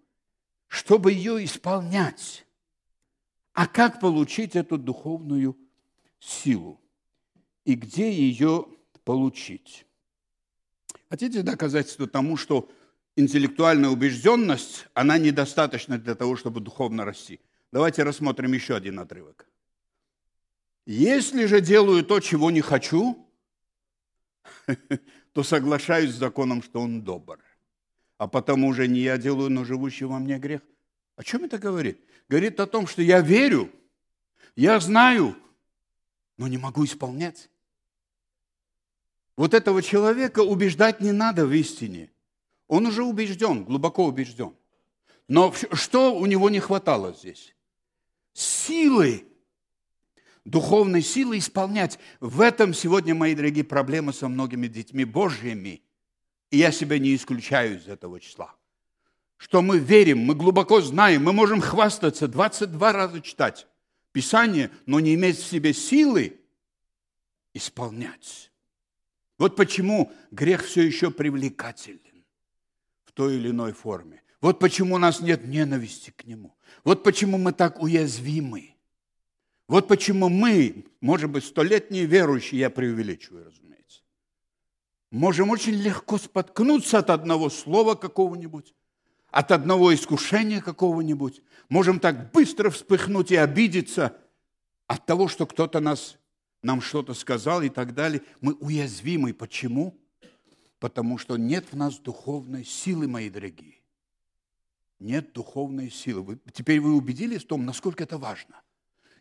чтобы 0.68 1.12
ее 1.12 1.44
исполнять. 1.44 2.46
А 3.54 3.68
как 3.68 4.00
получить 4.00 4.56
эту 4.56 4.78
духовную 4.78 5.58
силу? 6.20 6.80
И 7.66 7.76
где 7.76 8.12
ее 8.14 8.66
получить? 9.04 9.86
Хотите 11.10 11.44
доказательство 11.44 12.08
тому, 12.08 12.38
что 12.38 12.70
интеллектуальная 13.20 13.90
убежденность, 13.90 14.88
она 14.94 15.18
недостаточна 15.18 15.98
для 15.98 16.16
того, 16.16 16.36
чтобы 16.36 16.62
духовно 16.62 17.06
расти? 17.06 17.40
Давайте 17.72 18.04
рассмотрим 18.04 18.54
еще 18.54 18.76
один 18.76 19.00
отрывок. 19.00 19.46
Если 20.86 21.46
же 21.46 21.62
делаю 21.62 22.04
то, 22.04 22.20
чего 22.20 22.50
не 22.50 22.62
хочу, 22.62 23.30
то 25.34 25.44
соглашаюсь 25.44 26.12
с 26.12 26.18
законом, 26.18 26.64
что 26.64 26.80
он 26.80 27.04
добр. 27.04 27.40
А 28.18 28.28
потому 28.28 28.74
же 28.74 28.88
не 28.88 29.02
я 29.02 29.18
делаю, 29.18 29.50
но 29.50 29.66
живущий 29.66 30.06
во 30.06 30.18
мне 30.20 30.40
грех. 30.40 30.62
О 31.16 31.24
чем 31.24 31.44
это 31.44 31.58
говорит? 31.58 32.00
Говорит 32.28 32.60
о 32.60 32.68
том, 32.68 32.88
что 32.88 33.02
я 33.02 33.22
верю, 33.22 33.70
я 34.56 34.80
знаю, 34.80 35.36
но 36.38 36.48
не 36.48 36.58
могу 36.58 36.86
исполнять. 36.86 37.50
Вот 39.36 39.54
этого 39.54 39.82
человека 39.82 40.40
убеждать 40.40 41.02
не 41.02 41.12
надо 41.12 41.46
в 41.46 41.54
истине. 41.54 42.12
Он 42.70 42.86
уже 42.86 43.04
убежден, 43.04 43.66
глубоко 43.66 44.06
убежден. 44.06 44.56
Но 45.28 45.54
что 45.74 46.16
у 46.16 46.26
него 46.28 46.50
не 46.50 46.60
хватало 46.60 47.14
здесь? 47.14 47.56
Силы, 48.32 49.26
духовной 50.46 51.02
силы 51.02 51.40
исполнять. 51.40 52.00
В 52.20 52.42
этом 52.42 52.76
сегодня, 52.76 53.16
мои 53.16 53.34
дорогие, 53.34 53.64
проблемы 53.64 54.14
со 54.14 54.28
многими 54.28 54.68
детьми 54.68 55.04
Божьими. 55.04 55.82
И 56.52 56.58
я 56.58 56.72
себя 56.72 57.00
не 57.00 57.16
исключаю 57.16 57.80
из 57.80 57.88
этого 57.88 58.20
числа. 58.20 58.56
Что 59.38 59.64
мы 59.64 59.80
верим, 59.80 60.20
мы 60.20 60.36
глубоко 60.36 60.80
знаем, 60.80 61.24
мы 61.24 61.34
можем 61.34 61.62
хвастаться, 61.62 62.28
22 62.28 62.94
раза 62.94 63.20
читать 63.22 63.68
Писание, 64.12 64.70
но 64.86 65.00
не 65.00 65.16
иметь 65.16 65.38
в 65.38 65.46
себе 65.46 65.74
силы 65.74 66.40
исполнять. 67.54 68.52
Вот 69.40 69.56
почему 69.56 70.12
грех 70.30 70.66
все 70.66 70.84
еще 70.84 71.10
привлекателен 71.10 72.00
в 72.04 72.09
той 73.20 73.36
или 73.36 73.50
иной 73.50 73.74
форме. 73.74 74.24
Вот 74.40 74.60
почему 74.60 74.96
у 74.96 74.98
нас 74.98 75.20
нет 75.20 75.46
ненависти 75.46 76.12
к 76.12 76.26
нему. 76.26 76.56
Вот 76.86 77.04
почему 77.04 77.38
мы 77.38 77.52
так 77.52 77.84
уязвимы. 77.84 78.76
Вот 79.68 79.90
почему 79.90 80.30
мы, 80.30 80.86
может 81.02 81.30
быть, 81.30 81.44
столетние 81.44 82.06
верующие, 82.06 82.62
я 82.62 82.70
преувеличиваю, 82.70 83.48
разумеется, 83.48 84.04
можем 85.12 85.50
очень 85.50 85.74
легко 85.74 86.18
споткнуться 86.18 87.00
от 87.00 87.10
одного 87.10 87.50
слова 87.50 87.96
какого-нибудь, 87.96 88.74
от 89.32 89.52
одного 89.52 89.94
искушения 89.94 90.62
какого-нибудь. 90.62 91.42
Можем 91.68 92.00
так 92.00 92.32
быстро 92.32 92.70
вспыхнуть 92.70 93.32
и 93.32 93.36
обидеться 93.36 94.16
от 94.88 95.06
того, 95.06 95.28
что 95.28 95.46
кто-то 95.46 95.82
нас 95.82 96.18
нам 96.64 96.80
что-то 96.80 97.14
сказал 97.14 97.64
и 97.64 97.70
так 97.70 97.94
далее, 97.94 98.22
мы 98.40 98.54
уязвимы. 98.54 99.34
Почему? 99.34 100.00
Потому 100.80 101.18
что 101.18 101.38
нет 101.38 101.72
в 101.72 101.76
нас 101.76 102.00
духовной 102.00 102.63
силы, 102.63 103.08
мои 103.08 103.30
дорогие. 103.30 103.76
Нет 105.00 105.34
духовной 105.34 105.89
силы. 105.89 106.22
Вы, 106.22 106.39
теперь 106.54 106.80
вы 106.80 106.96
убедились 106.96 107.44
в 107.44 107.48
том, 107.48 107.65
насколько 107.65 108.04
это 108.04 108.18
важно. 108.18 108.62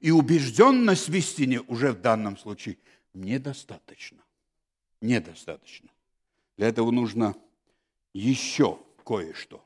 И 0.00 0.10
убежденность 0.10 1.08
в 1.08 1.14
истине 1.14 1.60
уже 1.62 1.92
в 1.92 2.00
данном 2.00 2.36
случае 2.36 2.78
недостаточно. 3.14 4.22
Недостаточно. 5.00 5.90
Для 6.56 6.68
этого 6.68 6.90
нужно 6.90 7.34
еще 8.12 8.78
кое-что. 9.04 9.64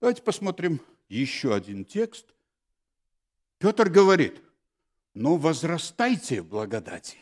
Давайте 0.00 0.22
посмотрим 0.22 0.80
еще 1.08 1.54
один 1.54 1.84
текст. 1.84 2.26
Петр 3.58 3.88
говорит– 3.88 4.40
но 5.18 5.36
возрастайте 5.36 6.42
в 6.42 6.46
благодати. 6.46 7.18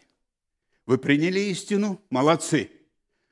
Вы 0.85 0.98
приняли 0.98 1.40
истину, 1.40 1.98
молодцы. 2.11 2.70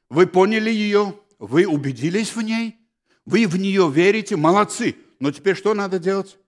Вы 0.09 0.27
поняли 0.27 0.71
ее, 0.71 1.19
вы 1.39 1.67
убедились 1.67 2.35
в 2.35 2.43
ней, 2.43 2.79
вы 3.25 3.47
в 3.47 3.57
нее 3.57 3.91
верите, 3.91 4.37
молодцы. 4.37 4.97
Но 5.19 5.33
теперь 5.33 5.57
что 5.57 5.75
надо 5.75 5.99
делать? 5.99 6.39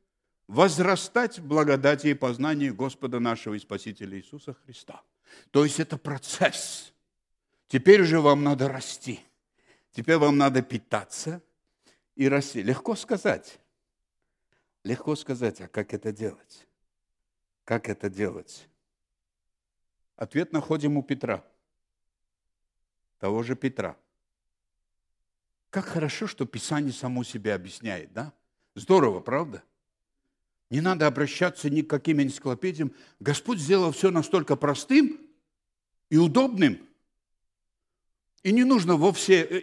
Возрастать 0.47 1.39
в 1.39 1.47
благодати 1.47 2.09
и 2.09 2.15
познании 2.15 2.71
Господа 2.71 3.19
нашего 3.19 3.55
и 3.55 3.59
Спасителя 3.59 4.19
Иисуса 4.19 4.55
Христа. 4.55 5.03
То 5.51 5.65
есть 5.65 5.81
это 5.81 5.97
процесс. 5.97 6.93
Теперь 7.69 8.03
уже 8.03 8.21
вам 8.21 8.45
надо 8.45 8.69
расти. 8.69 9.21
Теперь 9.93 10.19
вам 10.19 10.37
надо 10.37 10.63
питаться 10.63 11.43
и 12.15 12.29
расти. 12.29 12.63
Легко 12.63 12.95
сказать. 12.95 13.59
Легко 14.85 15.17
сказать, 15.17 15.61
а 15.61 15.69
как 15.69 15.95
это 15.95 16.13
делать? 16.13 16.67
Как 17.65 17.89
это 17.89 18.09
делать? 18.09 18.69
Ответ 20.15 20.53
находим 20.53 20.97
у 20.97 21.03
Петра. 21.03 21.45
Того 23.19 23.43
же 23.43 23.57
Петра. 23.57 23.97
Как 25.71 25.87
хорошо, 25.87 26.27
что 26.27 26.47
Писание 26.47 26.93
само 26.93 27.25
себя 27.25 27.55
объясняет, 27.55 28.13
да? 28.13 28.33
Здорово, 28.75 29.21
правда? 29.21 29.63
Не 30.71 30.81
надо 30.81 31.07
обращаться 31.07 31.71
ни 31.71 31.83
к 31.83 31.91
каким 31.91 32.21
энциклопедиям. 32.21 32.93
Господь 33.21 33.59
сделал 33.59 33.93
все 33.93 34.11
настолько 34.11 34.57
простым 34.57 35.21
и 36.11 36.17
удобным. 36.17 36.79
И 38.43 38.53
не 38.53 38.65
нужно 38.65 38.97
вовсе 38.97 39.45
э, 39.45 39.63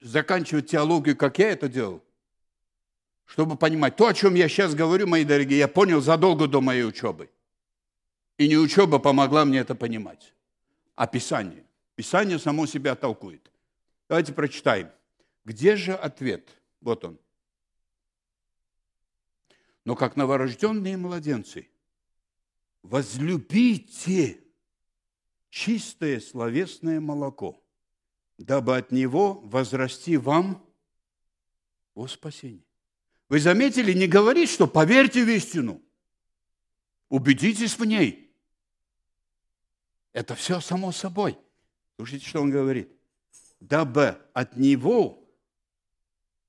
заканчивать 0.00 0.70
теологию, 0.70 1.16
как 1.16 1.38
я 1.38 1.50
это 1.50 1.68
делал 1.68 2.02
чтобы 3.30 3.56
понимать. 3.56 3.94
То, 3.94 4.08
о 4.08 4.14
чем 4.14 4.34
я 4.34 4.48
сейчас 4.48 4.74
говорю, 4.74 5.06
мои 5.06 5.24
дорогие, 5.24 5.58
я 5.58 5.68
понял 5.68 6.00
задолго 6.00 6.48
до 6.48 6.60
моей 6.60 6.84
учебы. 6.84 7.30
И 8.38 8.48
не 8.48 8.56
учеба 8.56 8.98
помогла 8.98 9.44
мне 9.44 9.58
это 9.60 9.76
понимать, 9.76 10.34
а 10.96 11.06
Писание. 11.06 11.64
Писание 12.00 12.38
само 12.38 12.64
себя 12.64 12.96
толкует. 12.96 13.52
Давайте 14.08 14.32
прочитаем. 14.32 14.90
Где 15.44 15.76
же 15.76 15.92
ответ? 15.92 16.48
Вот 16.80 17.04
он. 17.04 17.20
Но 19.84 19.94
как 19.94 20.16
новорожденные 20.16 20.96
младенцы, 20.96 21.68
возлюбите 22.80 24.42
чистое 25.50 26.20
словесное 26.20 27.00
молоко, 27.00 27.62
дабы 28.38 28.78
от 28.78 28.92
него 28.92 29.34
возрасти 29.34 30.16
вам 30.16 30.66
о 31.92 32.06
спасении. 32.06 32.64
Вы 33.28 33.40
заметили, 33.40 33.92
не 33.92 34.06
говорит, 34.06 34.48
что 34.48 34.66
поверьте 34.66 35.22
в 35.22 35.28
истину. 35.28 35.82
Убедитесь 37.10 37.78
в 37.78 37.84
ней. 37.84 38.34
Это 40.14 40.34
все 40.34 40.60
само 40.60 40.92
собой. 40.92 41.38
Слушайте, 42.00 42.26
что 42.26 42.40
он 42.40 42.50
говорит. 42.50 42.90
Дабы 43.60 44.16
от 44.32 44.56
него, 44.56 45.22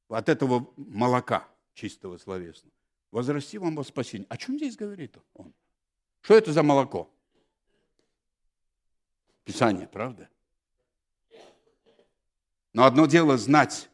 от 0.08 0.30
этого 0.30 0.72
молока 0.78 1.46
чистого 1.74 2.18
словесного, 2.18 2.74
возрасти 3.12 3.58
вам 3.58 3.76
во 3.76 3.84
спасение. 3.84 4.26
О 4.30 4.38
чем 4.38 4.56
здесь 4.56 4.78
говорит 4.78 5.18
он? 5.34 5.54
Что 6.22 6.38
это 6.38 6.54
за 6.54 6.64
молоко? 6.64 7.14
Писание, 9.44 9.90
правда? 9.90 10.30
Но 12.72 12.86
одно 12.86 13.06
дело 13.06 13.38
знать, 13.38 13.90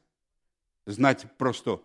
знать 0.86 1.26
просто 1.40 1.82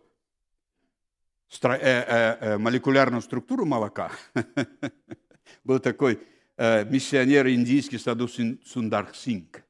Э, 1.62 1.78
э, 1.78 2.36
э, 2.40 2.58
молекулярную 2.58 3.22
структуру 3.22 3.64
молока. 3.64 4.12
Был 5.64 5.80
такой 5.80 6.20
миссионер 6.62 7.48
индийский 7.48 7.98
Саду 7.98 8.28
Сундар 8.28 9.12
Синг. 9.16 9.64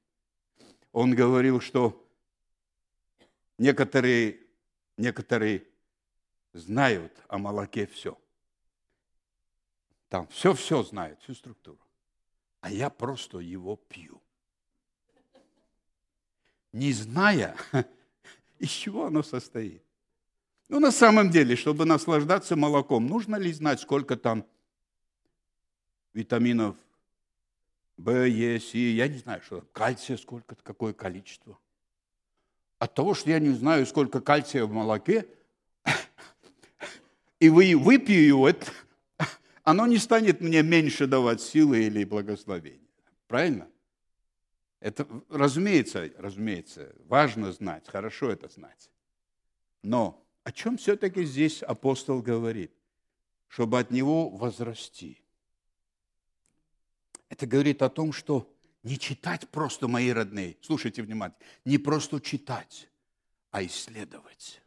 Он 0.92 1.14
говорил, 1.14 1.58
что 1.58 2.06
некоторые, 3.56 4.40
некоторые 4.98 5.64
знают 6.52 7.12
о 7.28 7.38
молоке 7.38 7.86
все. 7.86 8.18
Там 10.10 10.26
все-все 10.26 10.82
знают, 10.82 11.18
всю 11.22 11.34
структуру. 11.34 11.80
А 12.60 12.70
я 12.70 12.90
просто 12.90 13.38
его 13.38 13.76
пью. 13.76 14.20
Не 16.72 16.92
зная, 16.92 17.56
из 18.58 18.68
чего 18.68 19.06
оно 19.06 19.22
состоит. 19.22 19.82
Ну, 20.68 20.78
на 20.78 20.90
самом 20.90 21.30
деле, 21.30 21.56
чтобы 21.56 21.86
наслаждаться 21.86 22.54
молоком, 22.54 23.06
нужно 23.06 23.36
ли 23.36 23.50
знать, 23.50 23.80
сколько 23.80 24.16
там 24.16 24.44
витаминов 26.14 26.76
В, 27.96 28.10
Е, 28.26 28.58
С, 28.58 28.74
я 28.74 29.08
не 29.08 29.18
знаю, 29.18 29.42
что 29.42 29.62
кальция 29.72 30.16
сколько, 30.16 30.54
какое 30.56 30.92
количество. 30.92 31.58
От 32.78 32.94
того, 32.94 33.14
что 33.14 33.30
я 33.30 33.38
не 33.38 33.50
знаю, 33.50 33.86
сколько 33.86 34.20
кальция 34.20 34.64
в 34.64 34.72
молоке, 34.72 35.26
и 37.38 37.48
вы 37.48 37.76
выпью 37.76 38.24
его, 38.24 38.48
это, 38.48 38.66
оно 39.62 39.86
не 39.86 39.98
станет 39.98 40.40
мне 40.40 40.62
меньше 40.62 41.06
давать 41.06 41.40
силы 41.40 41.84
или 41.84 42.04
благословения. 42.04 42.88
Правильно? 43.28 43.68
Это, 44.80 45.06
разумеется, 45.28 46.10
разумеется, 46.18 46.94
важно 47.06 47.52
знать, 47.52 47.88
хорошо 47.88 48.30
это 48.30 48.48
знать. 48.48 48.90
Но 49.82 50.24
о 50.44 50.50
чем 50.50 50.76
все-таки 50.76 51.24
здесь 51.24 51.62
апостол 51.62 52.20
говорит? 52.20 52.72
Чтобы 53.46 53.78
от 53.78 53.90
него 53.90 54.28
возрасти. 54.28 55.22
Это 57.32 57.46
говорит 57.46 57.80
о 57.80 57.88
том, 57.88 58.12
что 58.12 58.46
не 58.82 58.98
читать 58.98 59.48
просто, 59.48 59.88
мои 59.88 60.10
родные, 60.10 60.58
слушайте 60.60 61.00
внимательно, 61.02 61.42
не 61.64 61.78
просто 61.78 62.20
читать, 62.20 62.90
а 63.50 63.64
исследовать. 63.64 64.60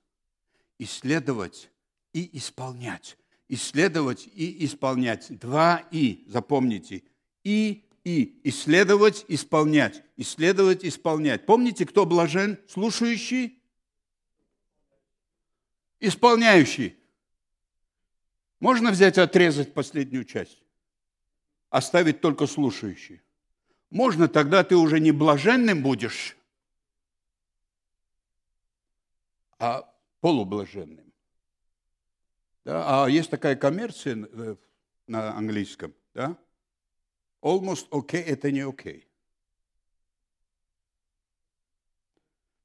Исследовать 0.79 1.69
и 2.11 2.27
исполнять. 2.35 3.19
Исследовать 3.49 4.27
и 4.33 4.65
исполнять. 4.65 5.27
Два 5.37 5.87
«и», 5.91 6.25
запомните. 6.27 7.03
И, 7.43 7.85
и. 8.03 8.41
Исследовать, 8.43 9.25
исполнять. 9.27 10.01
Исследовать, 10.17 10.83
исполнять. 10.83 11.45
Помните, 11.45 11.85
кто 11.85 12.07
блажен? 12.07 12.57
Слушающий? 12.67 13.61
Исполняющий. 15.99 16.95
Можно 18.59 18.89
взять 18.89 19.19
и 19.19 19.21
отрезать 19.21 19.75
последнюю 19.75 20.25
часть? 20.25 20.64
Оставить 21.75 22.21
только 22.21 22.47
слушающий. 22.47 23.21
Можно, 23.89 24.29
тогда 24.29 24.63
ты 24.63 24.77
уже 24.77 25.01
не 25.01 25.11
блаженным 25.11 25.83
будешь, 25.83 26.37
а 29.59 29.93
полублаженным. 30.21 31.11
Да? 32.63 33.03
А 33.03 33.09
есть 33.09 33.29
такая 33.29 33.57
коммерция 33.57 34.25
э, 34.31 34.55
на 35.07 35.35
английском, 35.35 35.93
да? 36.13 36.37
Almost 37.41 37.89
okay– 37.89 38.23
это 38.25 38.51
не. 38.51 38.61
Okay. 38.61 39.03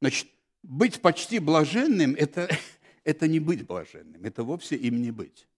Значит, 0.01 0.29
быть 0.63 1.03
почти 1.03 1.41
блаженным 1.41 2.15
это,– 2.15 2.49
это 3.05 3.27
не 3.27 3.41
быть 3.41 3.67
блаженным, 3.67 4.25
это 4.25 4.45
вовсе 4.45 4.77
им 4.77 5.03
не 5.03 5.11
быть. 5.11 5.49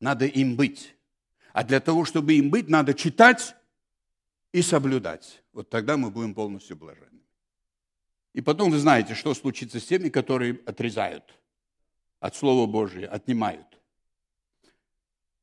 Надо 0.00 0.24
им 0.24 0.56
быть. 0.56 0.94
А 1.52 1.64
для 1.64 1.80
того, 1.80 2.04
чтобы 2.04 2.34
им 2.34 2.50
быть, 2.50 2.68
надо 2.68 2.94
читать 2.94 3.54
и 4.52 4.62
соблюдать. 4.62 5.42
Вот 5.52 5.70
тогда 5.70 5.96
мы 5.96 6.10
будем 6.10 6.34
полностью 6.34 6.76
блаженными. 6.76 7.22
И 8.34 8.40
потом 8.40 8.70
вы 8.70 8.78
знаете, 8.78 9.14
что 9.14 9.34
случится 9.34 9.80
с 9.80 9.86
теми, 9.86 10.08
которые 10.08 10.60
отрезают 10.66 11.34
от 12.20 12.36
Слова 12.36 12.66
Божия, 12.66 13.08
отнимают. 13.08 13.66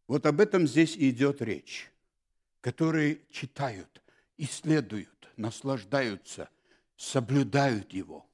Вот 0.08 0.26
об 0.26 0.40
этом 0.40 0.68
здесь 0.68 0.96
и 0.96 1.10
идет 1.10 1.42
речь. 1.42 1.92
Которые 2.62 3.22
читают, 3.32 4.02
исследуют, 4.38 5.30
наслаждаются, 5.38 6.50
соблюдают 6.96 7.94
его. 7.94 8.26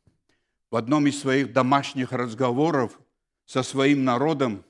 В 0.70 0.76
одном 0.76 1.08
из 1.08 1.20
своих 1.20 1.52
домашних 1.52 2.12
разговоров 2.12 3.00
со 3.46 3.64
своим 3.64 4.04
народом 4.06 4.64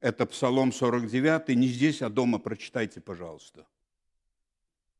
это 0.00 0.26
Псалом 0.26 0.72
49, 0.72 1.48
не 1.56 1.68
здесь, 1.68 2.02
а 2.02 2.08
дома 2.08 2.38
прочитайте, 2.38 3.00
пожалуйста. 3.00 3.66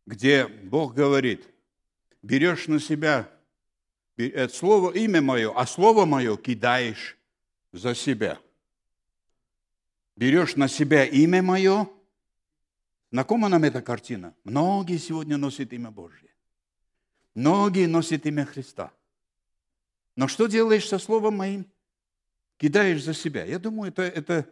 Где 0.07 0.47
Бог 0.47 0.95
говорит, 0.95 1.49
берешь 2.23 2.69
на 2.69 2.81
себя 2.81 3.31
это 4.17 4.55
слово, 4.55 4.93
имя 4.93 5.21
мое, 5.21 5.53
а 5.55 5.67
слово 5.67 6.07
мое 6.07 6.37
кидаешь 6.37 7.19
за 7.73 7.95
себя. 7.95 8.39
Берешь 10.17 10.57
на 10.57 10.69
себя 10.69 11.05
имя 11.05 11.43
мое. 11.43 11.89
Знакома 13.11 13.49
нам 13.49 13.65
эта 13.65 13.83
картина? 13.83 14.35
Многие 14.45 14.97
сегодня 14.97 15.37
носят 15.37 15.73
имя 15.73 15.91
Божье. 15.91 16.31
Многие 17.35 17.87
носят 17.87 18.25
имя 18.25 18.47
Христа. 18.47 18.91
Но 20.17 20.29
что 20.29 20.47
делаешь 20.47 20.89
со 20.89 20.99
словом 20.99 21.37
моим? 21.37 21.67
Кидаешь 22.57 23.05
за 23.05 23.13
себя. 23.13 23.45
Я 23.45 23.59
думаю, 23.59 23.91
это, 23.91 24.03
это 24.03 24.51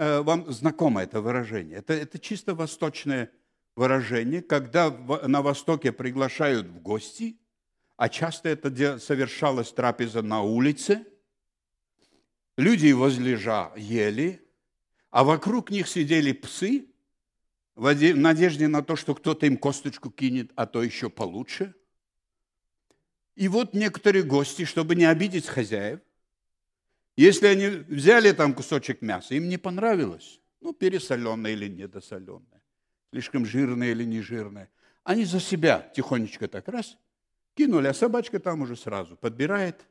вам 0.00 0.50
знакомо 0.50 1.02
это 1.02 1.20
выражение. 1.20 1.78
Это, 1.78 1.92
это 1.92 2.18
чисто 2.18 2.54
восточное 2.54 3.30
выражение, 3.76 4.40
когда 4.40 4.90
на 4.90 5.42
Востоке 5.42 5.92
приглашают 5.92 6.66
в 6.66 6.80
гости, 6.80 7.38
а 7.96 8.08
часто 8.08 8.48
это 8.48 8.98
совершалось 8.98 9.72
трапеза 9.72 10.22
на 10.22 10.42
улице, 10.42 11.06
люди 12.56 12.92
возлежа 12.92 13.72
ели, 13.76 14.42
а 15.10 15.22
вокруг 15.22 15.70
них 15.70 15.86
сидели 15.86 16.32
псы 16.32 16.86
в 17.74 17.94
надежде 18.14 18.68
на 18.68 18.82
то, 18.82 18.96
что 18.96 19.14
кто-то 19.14 19.44
им 19.44 19.58
косточку 19.58 20.10
кинет, 20.10 20.50
а 20.56 20.66
то 20.66 20.82
еще 20.82 21.10
получше. 21.10 21.74
И 23.34 23.48
вот 23.48 23.74
некоторые 23.74 24.22
гости, 24.22 24.64
чтобы 24.64 24.94
не 24.94 25.04
обидеть 25.04 25.46
хозяев, 25.46 26.00
если 27.20 27.46
они 27.46 27.66
взяли 27.68 28.32
там 28.32 28.54
кусочек 28.54 29.02
мяса, 29.02 29.34
им 29.34 29.48
не 29.48 29.58
понравилось, 29.58 30.40
ну, 30.60 30.72
пересоленное 30.72 31.52
или 31.52 31.68
недосоленное, 31.68 32.62
слишком 33.10 33.44
жирное 33.44 33.90
или 33.90 34.04
не 34.04 34.22
жирное, 34.22 34.70
они 35.04 35.24
за 35.24 35.38
себя 35.38 35.90
тихонечко 35.94 36.48
так 36.48 36.68
раз 36.68 36.96
кинули, 37.54 37.88
а 37.88 37.94
собачка 37.94 38.38
там 38.40 38.62
уже 38.62 38.74
сразу 38.74 39.16
подбирает, 39.16 39.86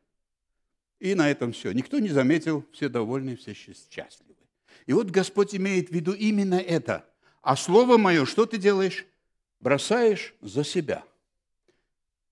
и 1.00 1.14
на 1.14 1.30
этом 1.30 1.52
все. 1.52 1.72
Никто 1.72 2.00
не 2.00 2.10
заметил, 2.10 2.66
все 2.72 2.90
довольны, 2.90 3.36
все 3.36 3.54
счастливы. 3.54 4.36
И 4.88 4.94
вот 4.94 5.12
Господь 5.12 5.54
имеет 5.54 5.90
в 5.90 5.94
виду 5.94 6.14
именно 6.14 6.56
это. 6.56 7.06
А 7.44 7.56
слово 7.56 7.98
мое, 7.98 8.26
что 8.26 8.48
ты 8.48 8.58
делаешь? 8.58 9.06
Бросаешь 9.60 10.34
за 10.42 10.64
себя. 10.64 11.04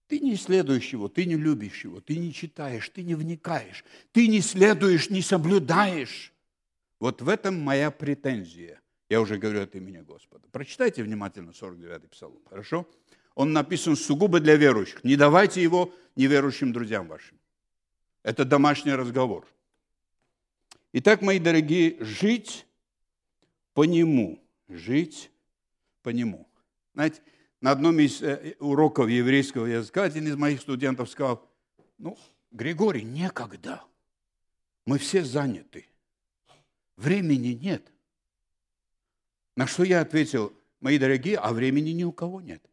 Ты 0.08 0.20
не 0.20 0.36
исследуешь 0.36 0.93
его, 0.93 1.10
ты 1.10 1.26
не 1.26 1.36
любишь 1.36 1.84
его, 1.84 2.00
ты 2.00 2.17
не 2.17 2.34
читаешь, 2.34 2.89
ты 2.89 3.04
не 3.04 3.15
вникаешь, 3.15 3.84
ты 4.13 4.28
не 4.28 4.39
следуешь, 4.41 5.10
не 5.10 5.22
соблюдаешь. 5.22 6.34
Вот 7.00 7.22
в 7.22 7.30
этом 7.30 7.60
моя 7.60 7.91
претензия. 7.91 8.82
Я 9.10 9.22
уже 9.22 9.38
говорю 9.38 9.62
от 9.62 9.76
имени 9.76 10.00
Господа. 10.00 10.48
Прочитайте 10.52 11.04
внимательно 11.04 11.52
49-й 11.52 12.08
псалом, 12.08 12.39
хорошо? 12.50 12.88
Он 13.36 13.54
написан 13.54 13.96
сугубо 13.96 14.39
для 14.39 14.56
верующих. 14.56 15.04
Не 15.04 15.15
давайте 15.15 15.62
его 15.62 15.93
неверующим 16.15 16.74
друзьям 16.74 17.08
вашим. 17.08 17.38
Это 18.24 18.46
домашний 18.46 18.93
разговор. 18.93 19.46
Итак, 20.93 21.22
мои 21.22 21.39
дорогие, 21.39 21.98
жить 22.04 22.65
по 23.74 23.84
нему. 23.84 24.41
Жить 24.67 25.32
по 26.02 26.10
нему. 26.10 26.48
Знаете, 26.93 27.22
на 27.62 27.72
одном 27.72 28.00
из 28.00 28.22
э, 28.22 28.56
уроков 28.60 29.10
еврейского 29.10 29.65
языка 29.65 30.04
один 30.04 30.28
из 30.28 30.36
моих 30.36 30.62
студентов 30.62 31.10
сказал, 31.10 31.48
ну, 31.98 32.17
Григорий, 32.52 33.04
некогда. 33.04 33.84
Мы 34.86 35.00
все 35.00 35.24
заняты. 35.24 35.88
Времени 36.96 37.50
нет. 37.50 37.91
На 39.56 39.67
что 39.67 39.84
я 39.84 40.02
ответил, 40.02 40.54
мои 40.80 40.98
дорогие, 40.98 41.38
а 41.38 41.52
времени 41.52 41.89
ни 41.89 42.04
у 42.04 42.12
кого 42.12 42.41
нет. 42.41 42.63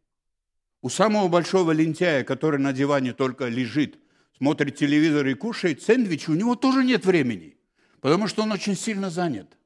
У 0.80 0.90
самого 0.90 1.28
большого 1.28 1.72
лентяя, 1.72 2.24
который 2.24 2.60
на 2.60 2.72
диване 2.72 3.14
только 3.14 3.48
лежит, 3.48 3.98
смотрит 4.36 4.76
телевизор 4.76 5.26
и 5.26 5.34
кушает 5.34 5.82
сэндвич, 5.82 6.28
у 6.28 6.34
него 6.34 6.56
тоже 6.56 6.84
нет 6.84 7.06
времени, 7.06 7.56
потому 8.00 8.28
что 8.28 8.42
он 8.42 8.52
очень 8.52 8.76
сильно 8.76 9.08
занят. 9.08 9.56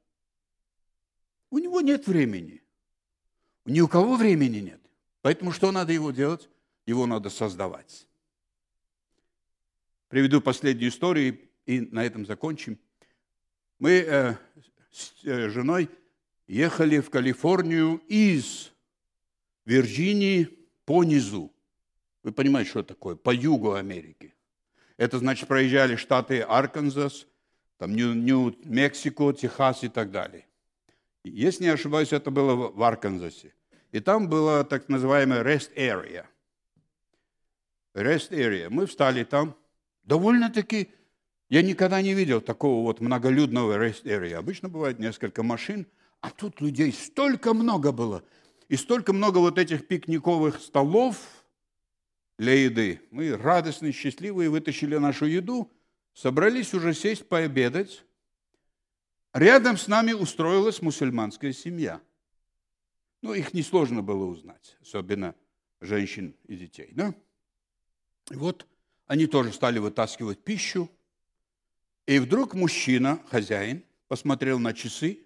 У 1.50 1.58
него 1.58 1.80
нет 1.80 2.06
времени. 2.06 2.62
Ни 3.64 3.80
у 3.80 3.88
кого 3.88 4.16
времени 4.16 4.58
нет. 4.58 4.80
Поэтому 5.22 5.52
что 5.52 5.72
надо 5.72 5.92
его 5.92 6.10
делать? 6.10 6.48
Его 6.86 7.06
надо 7.06 7.30
создавать. 7.30 8.06
Приведу 10.08 10.40
последнюю 10.40 10.90
историю 10.90 11.38
и 11.66 11.80
на 11.80 12.04
этом 12.04 12.24
закончим. 12.24 12.78
Мы 13.78 13.90
э, 13.90 14.36
с 14.90 15.24
э, 15.24 15.50
женой 15.50 15.90
ехали 16.46 17.00
в 17.00 17.10
Калифорнию 17.10 18.00
из 18.08 18.72
Вирджинии 19.66 20.48
по 20.86 21.04
низу. 21.04 21.52
Вы 22.22 22.32
понимаете, 22.32 22.70
что 22.70 22.82
такое? 22.82 23.16
По 23.16 23.34
югу 23.34 23.74
Америки. 23.74 24.34
Это 24.96 25.18
значит, 25.18 25.46
проезжали 25.46 25.96
штаты 25.96 26.40
Арканзас, 26.40 27.26
там 27.76 27.94
Нью-Мексико, 27.94 29.32
Техас 29.32 29.84
и 29.84 29.88
так 29.88 30.10
далее. 30.10 30.46
Если 31.22 31.64
не 31.64 31.70
ошибаюсь, 31.70 32.12
это 32.12 32.30
было 32.30 32.54
в 32.54 32.82
Арканзасе. 32.82 33.52
И 33.92 34.00
там 34.00 34.28
была 34.28 34.64
так 34.64 34.88
называемая 34.88 35.42
rest 35.42 35.74
area. 35.74 36.26
Rest 37.94 38.30
area. 38.30 38.68
Мы 38.70 38.86
встали 38.86 39.24
там. 39.24 39.56
Довольно-таки 40.04 40.90
я 41.48 41.62
никогда 41.62 42.02
не 42.02 42.14
видел 42.14 42.40
такого 42.40 42.82
вот 42.82 43.00
многолюдного 43.00 43.78
rest 43.78 44.04
area. 44.04 44.34
Обычно 44.34 44.68
бывает 44.68 44.98
несколько 44.98 45.42
машин, 45.42 45.86
а 46.20 46.30
тут 46.30 46.60
людей 46.60 46.92
столько 46.92 47.54
много 47.54 47.92
было. 47.92 48.22
И 48.68 48.76
столько 48.76 49.14
много 49.14 49.38
вот 49.38 49.58
этих 49.58 49.86
пикниковых 49.86 50.60
столов 50.60 51.16
для 52.38 52.52
еды. 52.52 53.00
Мы 53.10 53.34
радостные, 53.34 53.92
счастливые, 53.92 54.50
вытащили 54.50 54.96
нашу 54.98 55.24
еду, 55.24 55.72
собрались 56.12 56.74
уже 56.74 56.92
сесть 56.92 57.26
пообедать. 57.26 58.04
Рядом 59.32 59.78
с 59.78 59.88
нами 59.88 60.12
устроилась 60.12 60.82
мусульманская 60.82 61.54
семья. 61.54 62.00
Ну, 63.22 63.34
их 63.34 63.52
несложно 63.52 64.02
было 64.02 64.24
узнать, 64.24 64.76
особенно 64.80 65.34
женщин 65.80 66.34
и 66.46 66.56
детей. 66.56 66.90
Да? 66.92 67.14
И 68.30 68.36
вот 68.36 68.66
они 69.06 69.26
тоже 69.26 69.52
стали 69.52 69.78
вытаскивать 69.78 70.42
пищу. 70.42 70.90
И 72.06 72.18
вдруг 72.18 72.54
мужчина, 72.54 73.22
хозяин, 73.28 73.84
посмотрел 74.06 74.58
на 74.58 74.72
часы, 74.72 75.20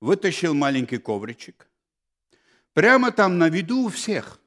вытащил 0.00 0.54
маленький 0.54 0.98
ковричек, 0.98 1.68
прямо 2.74 3.10
там 3.10 3.38
на 3.38 3.48
виду 3.48 3.84
у 3.84 3.88
всех 3.88 4.40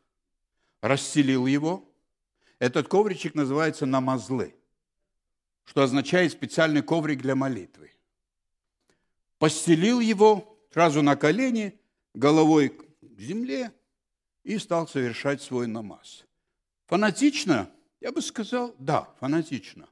расстелил 0.81 1.45
его. 1.45 1.89
Этот 2.59 2.87
ковричек 2.87 3.35
называется 3.35 3.85
намазлы, 3.85 4.55
что 5.65 5.81
означает 5.81 6.31
специальный 6.31 6.81
коврик 6.81 7.21
для 7.21 7.35
молитвы. 7.35 7.91
Постелил 9.39 9.99
его 9.99 10.57
сразу 10.71 11.01
на 11.01 11.15
колени, 11.15 11.77
головой 12.15 12.69
к 12.69 13.19
земле 13.19 13.73
и 14.43 14.57
стал 14.57 14.87
совершать 14.87 15.41
свой 15.41 15.67
намаз. 15.67 16.25
Фанатично? 16.87 17.69
Я 17.99 18.11
бы 18.11 18.21
сказал, 18.21 18.75
да, 18.77 19.09
фанатично. 19.19 19.87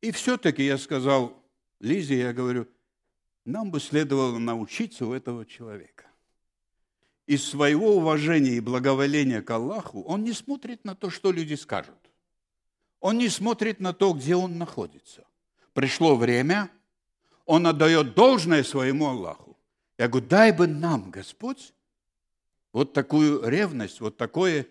И 0.00 0.10
все-таки 0.12 0.64
я 0.64 0.78
сказал 0.78 1.42
Лизе, 1.80 2.18
я 2.18 2.32
говорю, 2.32 2.68
нам 3.44 3.70
бы 3.70 3.80
следовало 3.80 4.38
научиться 4.38 5.06
у 5.06 5.12
этого 5.12 5.44
человека. 5.46 6.06
Из 7.26 7.44
своего 7.44 7.96
уважения 7.96 8.52
и 8.52 8.60
благоволения 8.60 9.42
к 9.42 9.50
Аллаху 9.50 10.02
он 10.02 10.24
не 10.24 10.32
смотрит 10.32 10.84
на 10.84 10.94
то, 10.94 11.10
что 11.10 11.32
люди 11.32 11.54
скажут. 11.54 11.98
Он 13.00 13.18
не 13.18 13.28
смотрит 13.28 13.80
на 13.80 13.92
то, 13.92 14.12
где 14.12 14.34
он 14.34 14.58
находится. 14.58 15.24
Пришло 15.72 16.16
время, 16.16 16.70
он 17.44 17.66
отдает 17.66 18.14
должное 18.14 18.62
своему 18.62 19.08
Аллаху. 19.08 19.47
Я 19.98 20.08
говорю, 20.08 20.26
дай 20.28 20.52
бы 20.52 20.68
нам, 20.68 21.10
Господь, 21.10 21.74
вот 22.72 22.92
такую 22.92 23.46
ревность, 23.48 24.00
вот 24.00 24.16
такое 24.16 24.66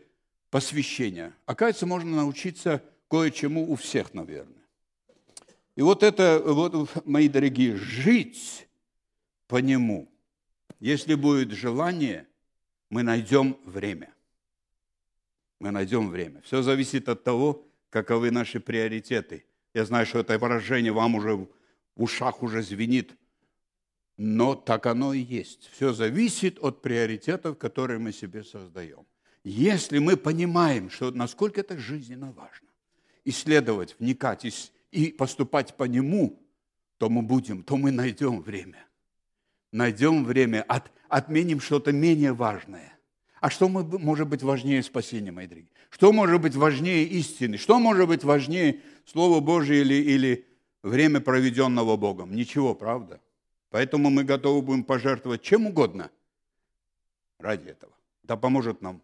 посвящение. 0.50 1.34
Оказывается, 1.46 1.86
можно 1.86 2.16
научиться 2.16 2.82
кое-чему 3.10 3.70
у 3.70 3.76
всех, 3.76 4.14
наверное. 4.14 4.56
И 5.76 5.82
вот 5.82 6.02
это, 6.02 6.42
вот, 6.44 7.06
мои 7.06 7.28
дорогие, 7.28 7.76
жить 7.76 8.68
по 9.48 9.58
нему. 9.58 10.10
Если 10.80 11.16
будет 11.16 11.52
желание, 11.52 12.26
мы 12.90 13.04
найдем 13.04 13.58
время. 13.66 14.14
Мы 15.60 15.72
найдем 15.72 16.10
время. 16.10 16.42
Все 16.42 16.62
зависит 16.62 17.10
от 17.10 17.24
того, 17.24 17.68
каковы 17.90 18.32
наши 18.32 18.60
приоритеты. 18.60 19.46
Я 19.74 19.86
знаю, 19.86 20.06
что 20.06 20.20
это 20.20 20.38
выражение 20.40 20.92
вам 20.92 21.16
уже 21.16 21.36
в 21.36 21.48
ушах 21.96 22.44
уже 22.44 22.62
звенит, 22.62 23.16
но 24.18 24.56
так 24.56 24.88
оно 24.88 25.14
и 25.14 25.20
есть. 25.20 25.70
Все 25.74 25.94
зависит 25.94 26.58
от 26.60 26.82
приоритетов, 26.82 27.58
которые 27.58 28.00
мы 28.00 28.12
себе 28.12 28.44
создаем. 28.44 29.06
Если 29.44 30.00
мы 30.00 30.18
понимаем, 30.18 30.90
что 30.90 31.12
насколько 31.12 31.62
это 31.62 31.78
жизненно 31.78 32.32
важно, 32.32 32.68
исследовать, 33.24 33.96
вникать, 34.00 34.46
и 34.92 35.12
поступать 35.12 35.76
по 35.76 35.84
нему, 35.84 36.42
то 36.98 37.10
мы 37.10 37.22
будем, 37.22 37.64
то 37.64 37.78
мы 37.78 37.92
найдем 37.92 38.42
время. 38.42 38.86
Найдем 39.72 40.26
время, 40.26 40.64
от, 40.64 40.92
отменим 41.08 41.60
что-то 41.60 41.92
менее 41.92 42.34
важное. 42.34 42.98
А 43.40 43.50
что 43.52 43.70
может 43.70 44.28
быть 44.28 44.42
важнее 44.42 44.82
спасения, 44.82 45.32
мои 45.32 45.46
дорогие? 45.46 45.72
Что 45.90 46.12
может 46.12 46.42
быть 46.42 46.56
важнее 46.56 47.06
истины? 47.06 47.58
Что 47.58 47.80
может 47.80 48.08
быть 48.08 48.24
важнее 48.24 48.82
Слова 49.06 49.40
Божие 49.40 49.82
или, 49.82 49.94
или 49.94 50.46
время, 50.82 51.20
проведенного 51.20 51.98
Богом? 51.98 52.34
Ничего, 52.36 52.74
правда? 52.74 53.22
Поэтому 53.70 54.10
мы 54.10 54.24
готовы 54.24 54.62
будем 54.62 54.84
пожертвовать 54.84 55.42
чем 55.42 55.68
угодно 55.68 56.10
ради 57.40 57.70
этого. 57.70 57.94
Да 58.24 58.38
поможет 58.38 58.82
нам 58.82 59.02